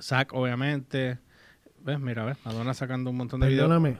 [0.00, 1.18] Zack, obviamente.
[1.84, 2.00] ¿Ves?
[2.00, 2.36] Mira, ¿ves?
[2.44, 3.68] Madonna sacando un montón de videos.
[3.68, 3.98] Perdóname,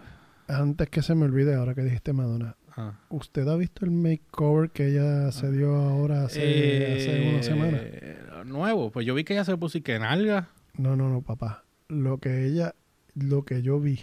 [0.49, 2.95] antes que se me olvide, ahora que dijiste Madonna, Ah.
[3.09, 7.79] ¿usted ha visto el makeover que ella se dio ahora hace, hace una semana?
[7.81, 8.91] Eh, Nuevo.
[8.93, 10.49] Pues yo vi que ella se puso y que nalga.
[10.75, 11.65] No, no, no, papá.
[11.89, 12.75] Lo que ella,
[13.15, 14.01] lo que yo vi,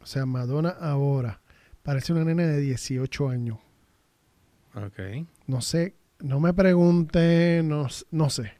[0.00, 1.40] o sea, Madonna ahora
[1.82, 3.58] parece una nena de 18 años.
[4.74, 5.26] Ok.
[5.46, 8.52] No sé, no me pregunte, no, no sé.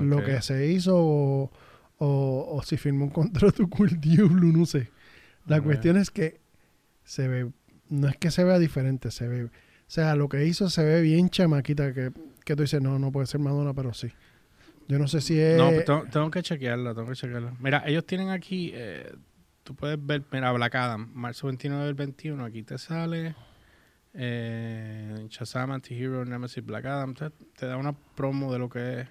[0.00, 1.50] Lo que se hizo o,
[1.98, 4.90] o- o si firmó un contrato con el diablo, no sé.
[5.46, 6.40] La cuestión es que
[7.04, 7.50] se ve,
[7.88, 9.50] no es que se vea diferente, se ve, o
[9.86, 12.12] sea, lo que hizo se ve bien chamaquita que,
[12.44, 14.08] que tú dices, no, no puede ser Madonna, pero sí.
[14.88, 15.56] Yo no sé si es...
[15.56, 17.54] No, pues tengo, tengo que chequearla, tengo que chequearla.
[17.60, 19.10] Mira, ellos tienen aquí, eh,
[19.64, 23.34] tú puedes ver, mira, Black Adam, marzo 29 del 21, aquí te sale
[24.20, 29.08] eh, Shazam, Anti-Hero, Nemesis, Black Adam, te, te da una promo de lo que es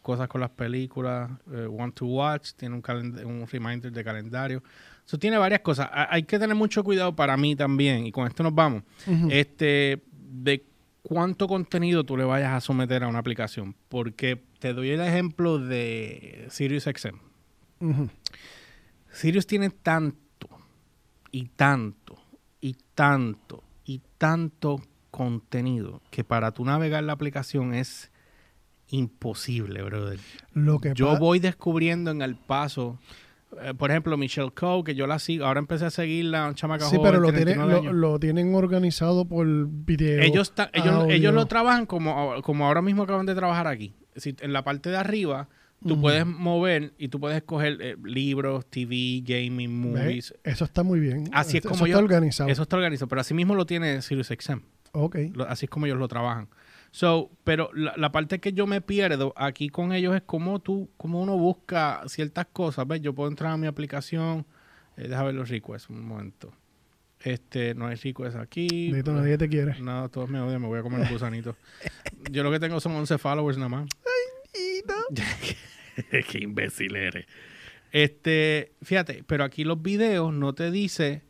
[0.00, 2.82] cosas con las películas, eh, Want to Watch, tiene un,
[3.26, 4.62] un reminder de calendario.
[5.04, 5.88] Eso tiene varias cosas.
[5.92, 8.84] Ha- Hay que tener mucho cuidado para mí también, y con esto nos vamos,
[9.30, 10.64] este, de
[11.02, 13.74] cuánto contenido tú le vayas a someter a una aplicación.
[13.88, 17.16] Porque te doy el ejemplo de SiriusXM.
[17.80, 18.08] Ujú.
[19.12, 20.48] Sirius tiene tanto
[21.32, 22.16] y tanto
[22.60, 23.62] y tanto
[24.18, 28.10] tanto contenido que para tú navegar la aplicación es
[28.88, 30.18] imposible, brother.
[30.52, 32.98] Lo que Yo voy descubriendo en el paso,
[33.62, 36.84] eh, por ejemplo, Michelle Coe, que yo la sigo, ahora empecé a seguirla, un chamaca
[36.84, 37.94] Sí, joven, pero lo, tiene tienen, 39 lo, años.
[38.12, 40.20] lo tienen organizado por video.
[40.22, 43.94] ellos, ta- ellos, ellos lo trabajan como, como ahora mismo acaban de trabajar aquí.
[44.14, 45.48] Si, en la parte de arriba,
[45.84, 50.00] tú puedes mover y tú puedes escoger eh, libros, TV, gaming, ¿Ve?
[50.02, 50.34] movies.
[50.44, 51.28] Eso está muy bien.
[51.32, 52.50] Así es Eso como está yo- organizado.
[52.50, 54.60] Eso está organizado, pero así mismo lo tiene SiriusXM.
[54.92, 55.16] Ok.
[55.34, 56.48] Lo- Así es como ellos lo trabajan.
[56.90, 60.88] So, pero la, la parte que yo me pierdo aquí con ellos es cómo tú,
[60.96, 62.86] cómo uno busca ciertas cosas.
[62.88, 63.02] ¿Ves?
[63.02, 64.46] Yo puedo entrar a mi aplicación,
[64.96, 66.52] eh, deja ver los requests un momento.
[67.20, 68.92] Este, no hay requests aquí.
[68.92, 69.78] Dito, nadie te quiere.
[69.80, 71.56] No, todos me odian, me voy a comer un gusanito.
[72.30, 73.88] Yo lo que tengo son 11 followers nada más.
[76.30, 77.26] Qué imbécil eres.
[77.92, 81.22] Este, fíjate, pero aquí los videos no te dice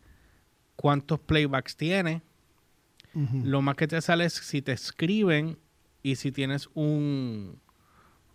[0.74, 2.22] cuántos playbacks tiene.
[3.44, 5.58] Lo más que te sale es si te escriben
[6.02, 7.58] y si tienes un,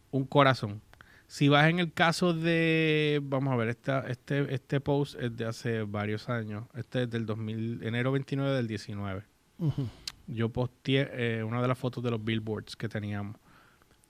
[0.10, 0.82] un corazón.
[1.28, 5.46] Si vas en el caso de, vamos a ver, esta, este, este post es de
[5.46, 6.66] hace varios años.
[6.76, 9.24] Este es del 2000, enero 29 del 19
[9.60, 9.88] Ujú.
[10.26, 13.36] yo posteé eh, una de las fotos de los billboards que teníamos.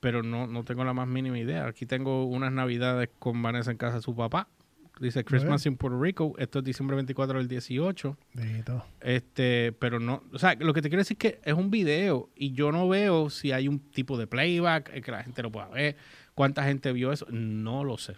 [0.02, 1.68] Pero no, no tengo la más mínima idea.
[1.68, 4.50] Aquí tengo unas navidades con Vanessa en casa de su papá.
[5.00, 6.34] Dice Christmas in Puerto Rico.
[6.38, 8.18] Esto es diciembre 24 del 18.
[8.34, 8.86] Dito.
[9.00, 12.30] Este, pero no, o sea, lo que te quiero decir es que es un video
[12.36, 15.52] y yo no veo si hay un tipo de playback, eh, que la gente lo
[15.52, 15.96] pueda ver,
[16.36, 18.16] cuánta gente vio eso, no lo sé.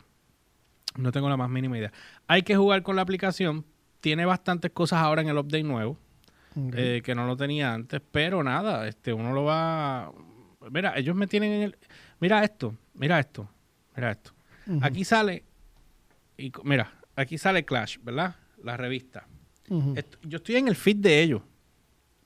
[0.98, 1.92] No tengo la más mínima idea.
[2.28, 3.66] Hay que jugar con la aplicación.
[4.02, 5.98] Tiene bastantes cosas ahora en el update nuevo
[6.56, 10.12] eh, que no lo tenía antes, pero nada, este, uno lo va.
[10.72, 11.78] Mira, ellos me tienen en el.
[12.20, 13.50] Mira esto, mira esto,
[13.96, 14.32] mira esto.
[14.82, 15.44] Aquí sale,
[16.38, 18.36] y mira, aquí sale Clash, ¿verdad?
[18.64, 19.28] La revista.
[19.96, 21.42] Esto- yo estoy en el feed de ellos.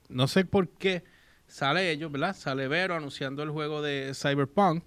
[0.10, 1.04] No sé por qué
[1.48, 2.36] sale ellos, ¿verdad?
[2.36, 4.84] Sale Vero anunciando el juego de Cyberpunk.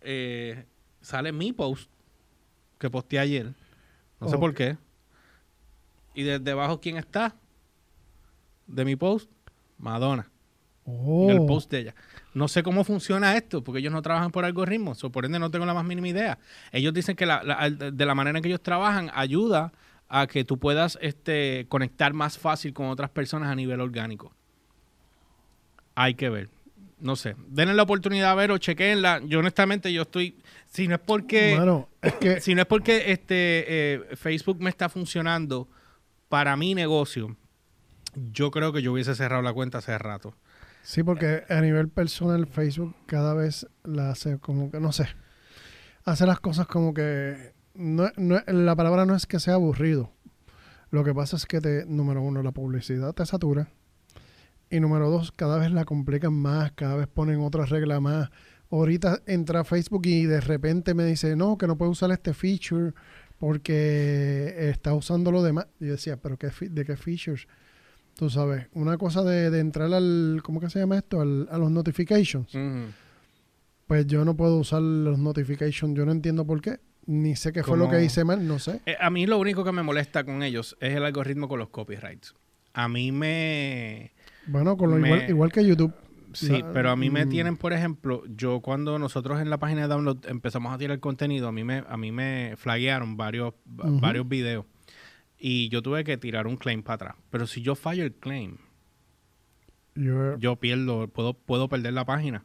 [0.00, 0.64] Eh,
[1.00, 1.90] sale mi post
[2.78, 3.52] que posteé ayer.
[4.20, 4.76] No sé por qué.
[6.14, 7.34] Y desde abajo, ¿quién está?
[8.66, 9.30] De mi post,
[9.78, 10.30] Madonna.
[10.86, 11.46] En el Oh.
[11.46, 11.94] post de ella.
[12.38, 15.50] No sé cómo funciona esto, porque ellos no trabajan por algoritmos, o por ende no
[15.50, 16.38] tengo la más mínima idea.
[16.72, 19.72] Ellos dicen que la- la- de la manera en que ellos trabajan ayuda
[20.08, 24.32] a que tú puedas este, conectar más fácil con otras personas a nivel orgánico.
[25.94, 26.48] Hay que ver.
[27.00, 27.34] No sé.
[27.48, 29.20] Denle la oportunidad a ver o chequenla.
[29.24, 30.36] Yo honestamente yo estoy...
[30.66, 31.54] Si no es porque...
[32.02, 35.68] Es que Si no es porque este eh, Facebook me está funcionando
[36.28, 37.36] para mi negocio,
[38.32, 40.34] yo creo que yo hubiese cerrado la cuenta hace rato.
[40.88, 45.06] Sí, porque a nivel personal Facebook cada vez la hace como que, no sé,
[46.04, 50.10] hace las cosas como que, no, no- la palabra no es que sea aburrido.
[50.90, 53.68] Lo que pasa es que, te, número uno, la publicidad te satura.
[54.70, 58.30] Y número dos, cada vez la complican más, cada vez ponen otras reglas más.
[58.70, 62.94] Ahorita entra Facebook y de repente me dice, no, que no puedo usar este feature
[63.38, 65.66] porque está usando lo demás.
[65.80, 67.46] Yo decía, pero qué, ¿de qué features?
[68.18, 71.20] Tú sabes, una cosa de, de entrar al, ¿cómo que se llama esto?
[71.20, 72.52] Al- a los notifications.
[73.86, 76.80] Pues yo no puedo usar los notifications, yo no entiendo por qué.
[77.06, 78.80] Ni sé qué fue lo que hice mal, no sé.
[78.86, 81.68] Eh, a mí lo único que me molesta con ellos es el algoritmo con los
[81.68, 82.34] copyrights.
[82.74, 84.10] A mí me...
[84.48, 85.94] Bueno, con lo Me- igual, igual que YouTube.
[86.32, 89.58] Sí, La- pero a mí me mm, tienen, por ejemplo, yo cuando nosotros en la
[89.58, 93.54] página de download empezamos a tirar contenido, a mí me, a mí me flaguearon varios,
[93.64, 94.66] varios videos
[95.38, 97.14] y yo tuve que tirar un claim para atrás.
[97.30, 98.56] Pero si yo fallo el claim,
[99.94, 102.44] yo- yo pierdo, puedo, puedo perder la página.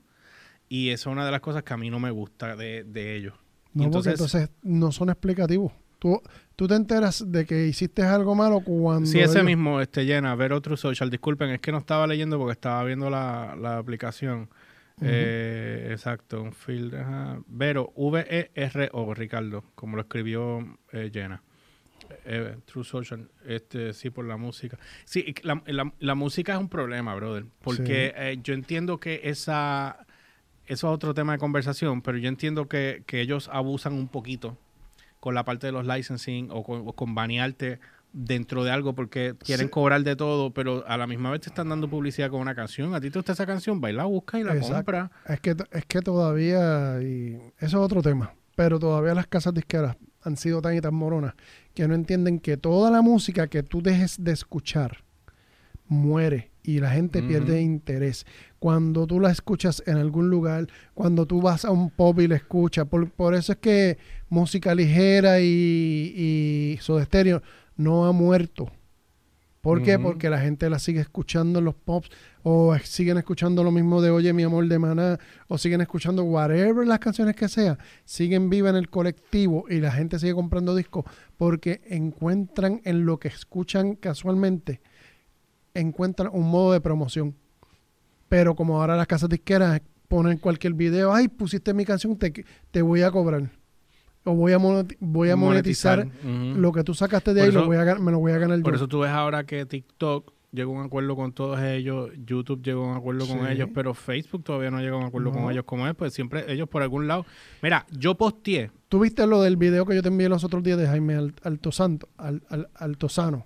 [0.70, 3.16] Y esa es una de las cosas que a mí no me gusta de, de
[3.16, 3.34] ellos.
[3.74, 5.72] no, entonces- porque entonces no son explicativos.
[6.00, 6.22] Tú,
[6.56, 9.06] tú te enteras de que hiciste algo malo cuando...
[9.10, 11.10] Sí, ese ellos- mismo, este llena, ver otro social.
[11.10, 14.50] Disculpen, es que no estaba leyendo porque estaba viendo la, la aplicación.
[15.02, 16.94] Eh, exacto, un field.
[16.96, 17.39] ajá.
[17.48, 21.41] Vero, V-E-R-O, Ricardo, como lo escribió eh, Jenna.
[22.26, 24.78] Eh, True Social, este, sí, por la música.
[25.06, 30.06] Sí, la, la- la música es un problema, brother, porque eh, yo entiendo que esa,
[30.66, 34.58] eso es otro tema de conversación, pero yo entiendo que, que ellos abusan un poquito
[35.20, 37.80] con la parte de los licensing o con, o con banearte
[38.14, 39.72] dentro de algo porque quieren Sí.
[39.72, 42.94] cobrar de todo, pero a la misma vez te están dando publicidad con una canción.
[42.94, 44.76] A ti te gusta esa canción, baila, busca y la Exacto.
[44.76, 45.12] compra.
[45.28, 49.96] Es que, es que todavía, y eso es otro tema, pero todavía las casas disqueras
[50.24, 51.34] han sido tan y tan moronas
[51.74, 55.04] que no entienden que toda la música que tú dejes de escuchar
[55.88, 58.26] muere y la gente pierde interés.
[58.60, 62.38] Cuando tú la escuchas en algún lugar, cuando tú vas a un pub y la
[62.38, 63.98] escuchas, por, por eso es que
[64.30, 66.80] música ligera y, y
[67.76, 68.72] no ha muerto.
[69.64, 69.97] ¿Por qué?
[69.97, 72.09] Porque la gente la sigue escuchando en los pops
[72.43, 76.86] o siguen escuchando lo mismo de Oye mi amor de Maná o siguen escuchando whatever
[76.86, 81.05] las canciones que sea, siguen vivas en el colectivo y la gente sigue comprando discos
[81.38, 84.82] porque encuentran en lo que escuchan casualmente,
[85.74, 87.34] encuentran un modo de promoción.
[88.28, 92.34] Pero como ahora las casas disqueras ponen cualquier video, ay, pusiste mi canción, te,
[92.70, 93.49] te voy a cobrar.
[94.26, 94.58] O voy a,
[95.00, 98.12] voy a monetizar, lo que tú sacaste de Por ahí, eso- lo voy a, me
[98.12, 98.76] lo voy a ganar Por yo.
[98.78, 102.86] eso tú ves ahora que TikTok llegó a un acuerdo con todos ellos, YouTube llegó
[102.86, 105.42] a un acuerdo con ellos, pero Facebook todavía no llegó a un acuerdo No.
[105.42, 107.26] con ellos como es, pues siempre ellos por algún lado.
[107.62, 110.78] Mira, yo posteé, ¿Tú viste lo del video que yo te envié los otros días
[110.78, 113.46] de Jaime Al- Altosanto, Al- Al- Altozano?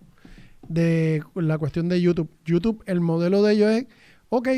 [0.67, 2.29] De la cuestión de YouTube.
[2.45, 3.85] YouTube, el modelo de ellos es,
[4.27, 4.49] ok,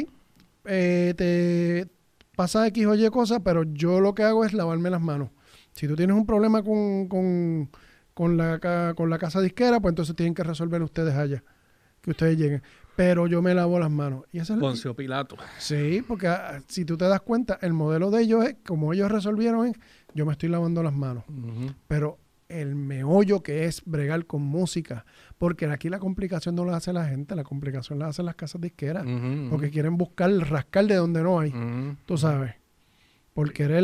[0.66, 1.88] eh, te
[2.36, 5.30] pasa X o Y cosas, pero yo lo que hago es lavarme las manos.
[5.74, 7.70] Si tú tienes un problema con, con,
[8.14, 11.44] con la, con la casa disquera, pues entonces tienen que resolver ustedes allá.
[12.02, 12.62] Que ustedes lleguen.
[12.96, 14.24] Pero yo me lavo las manos.
[14.32, 15.38] Y esa es la- Poncio Pilato.
[15.58, 19.10] Sí, porque ah, si tú te das cuenta, el modelo de ellos es, como ellos
[19.12, 19.74] resolvieron, es,
[20.14, 21.24] yo me estoy lavando las manos.
[21.88, 22.18] Pero
[22.50, 25.06] el meollo que es bregar con música,
[25.38, 28.60] porque aquí la complicación no la hace la gente, la complicación la hacen las casas
[28.60, 29.06] disqueras,
[29.50, 31.96] porque quieren buscar, rascar de donde no hay, Ujú.
[32.06, 32.56] tú sabes.
[33.34, 33.84] Por querer...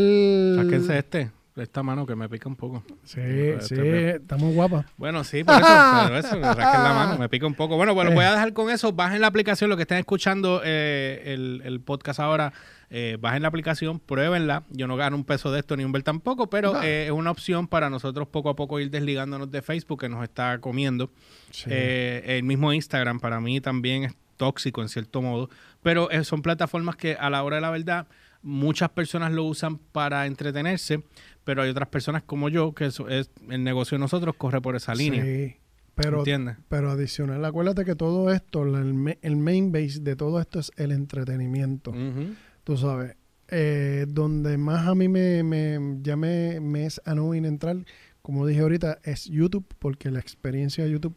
[0.57, 1.31] Sáquense este,
[1.63, 2.83] esta mano que me pica un poco.
[3.03, 3.81] Sí, Este, sí,
[4.21, 4.85] estamos guapas.
[4.97, 5.63] Bueno, sí, por eso,
[6.03, 7.77] pero eso, me la mano, me pica un poco.
[7.77, 8.15] Bueno, bueno, Eh.
[8.15, 8.91] voy a dejar con eso.
[8.91, 12.51] Bajen la aplicación, lo que estén escuchando eh, el, el podcast ahora,
[12.89, 14.63] eh, bajen la aplicación, pruébenla.
[14.69, 16.83] Yo no gano un peso de esto ni un bel tampoco, pero No.
[16.83, 20.23] eh, es una opción para nosotros poco a poco ir desligándonos de Facebook que nos
[20.23, 21.09] está comiendo.
[21.51, 21.69] Sí.
[21.71, 25.49] Eh, el mismo Instagram para mí también es tóxico en cierto modo,
[25.81, 28.07] pero son plataformas que a la hora de la verdad
[28.41, 31.01] muchas personas lo usan para entretenerse,
[31.45, 34.75] pero hay otras personas como yo que eso es el negocio de nosotros corre por
[34.75, 35.55] esa línea, Sí,
[35.95, 36.57] pero, ¿entiendes?
[36.67, 40.91] pero adicional, acuérdate que todo esto, el, el main base de todo esto es el
[40.91, 41.93] entretenimiento.
[42.65, 43.15] Tú sabes,
[43.47, 47.77] eh, donde más a mí me, me, ya me, me es annoying entrar,
[48.21, 51.15] como dije ahorita, es YouTube, porque la experiencia de YouTube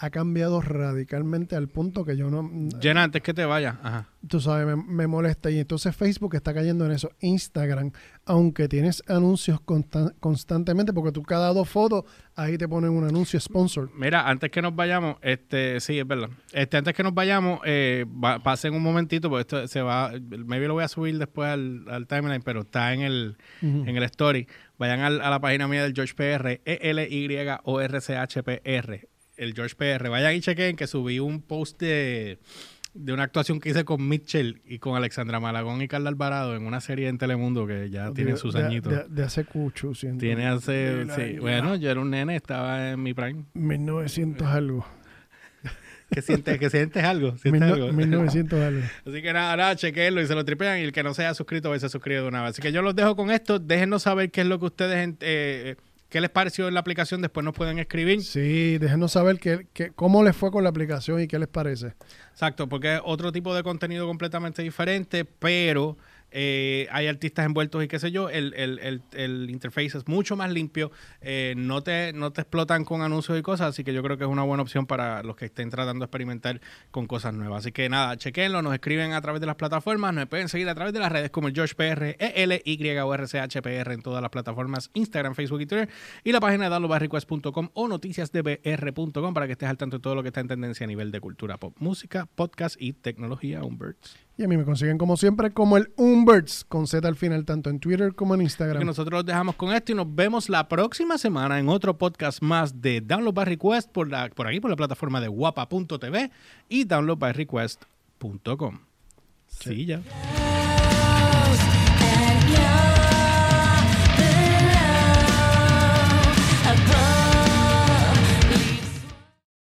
[0.00, 2.48] ha cambiado radicalmente al punto que yo no...
[2.80, 3.80] Llena antes que te vaya.
[3.82, 4.08] Ajá.
[4.28, 5.50] Tú sabes, me, me molesta.
[5.50, 7.10] Y entonces Facebook está cayendo en eso.
[7.18, 7.90] Instagram,
[8.24, 12.04] aunque tienes anuncios constan- constantemente, porque tú cada dos fotos,
[12.36, 13.90] ahí te ponen un anuncio sponsor.
[13.92, 16.30] Mira, antes que nos vayamos, este, sí, es verdad.
[16.52, 20.12] Este, antes que nos vayamos, eh, va- pasen un momentito, porque esto se va,
[20.46, 24.02] maybe lo voy a subir después al, al timeline, pero está en el, en el
[24.04, 24.46] story.
[24.78, 26.60] Vayan al- a la página mía del George PR,
[27.88, 29.08] E-L-Y-O-R-C-H-P-R,
[29.38, 30.08] el George PR.
[30.08, 32.38] Vayan y chequen que subí un post de,
[32.94, 36.66] de una actuación que hice con Mitchell y con Alexandra Malagón y Carla Alvarado en
[36.66, 38.92] una serie en Telemundo que ya tiene sus de, añitos.
[38.92, 40.20] De, de hace cucho, siento.
[40.20, 43.44] tiene hace, la- bueno, yo era un nene, estaba en mi prime.
[43.54, 44.86] 1900 algo.
[46.10, 46.58] ¿Qué sientes?
[46.58, 47.36] ¿Que sientes algo?
[47.36, 47.92] ¿Sientes Mil no- algo?
[47.92, 48.80] 1900 algo.
[49.06, 50.78] Así que nada, nada, chequenlo y se lo tripean.
[50.80, 52.50] Y el que no se haya suscrito, pues se suscribe de una vez.
[52.52, 53.58] Así que yo los dejo con esto.
[53.58, 55.76] Déjenos saber qué es lo que ustedes, eh,
[56.08, 57.20] qué les pareció la aplicación.
[57.22, 58.22] Después nos pueden escribir.
[58.22, 61.94] Sí, déjenos saber qué, qué- cómo les fue con la aplicación y qué les parece.
[62.32, 65.96] Exacto, porque es otro tipo de contenido completamente diferente, pero
[66.30, 68.28] eh, hay artistas envueltos y qué sé yo.
[68.28, 70.90] El, el, el, el interface es mucho más limpio.
[71.20, 73.68] eh, no, te, no te explotan con anuncios y cosas.
[73.68, 76.06] Así que yo creo que es una buena opción para los que estén tratando de
[76.06, 76.60] experimentar
[76.90, 77.60] con cosas nuevas.
[77.64, 80.74] Así que nada, chequenlo, nos escriben a través de las plataformas, nos pueden seguir a
[80.74, 85.60] través de las redes como el George PR, E-L-Y-O-R-C-H-P-R en todas las plataformas, Instagram, Facebook
[85.62, 85.88] y Twitter,
[86.24, 86.78] y la página de
[87.74, 90.86] o noticiasdbr.com para que estés al tanto de todo lo que está en tendencia a
[90.86, 93.62] nivel de cultura pop, música, podcast y tecnología.
[93.62, 94.27] Umberts.
[94.38, 97.70] Y a mí me consiguen como siempre como el Umberts con Z al final, tanto
[97.70, 98.78] en Twitter como en Instagram.
[98.78, 102.40] que nosotros los dejamos con esto y nos vemos la próxima semana en otro podcast
[102.40, 106.30] más de Download by Request por, la, por aquí, por la plataforma de guapa.tv
[106.68, 108.78] y downloadbyrequest.com.
[109.48, 110.00] Sí, ya.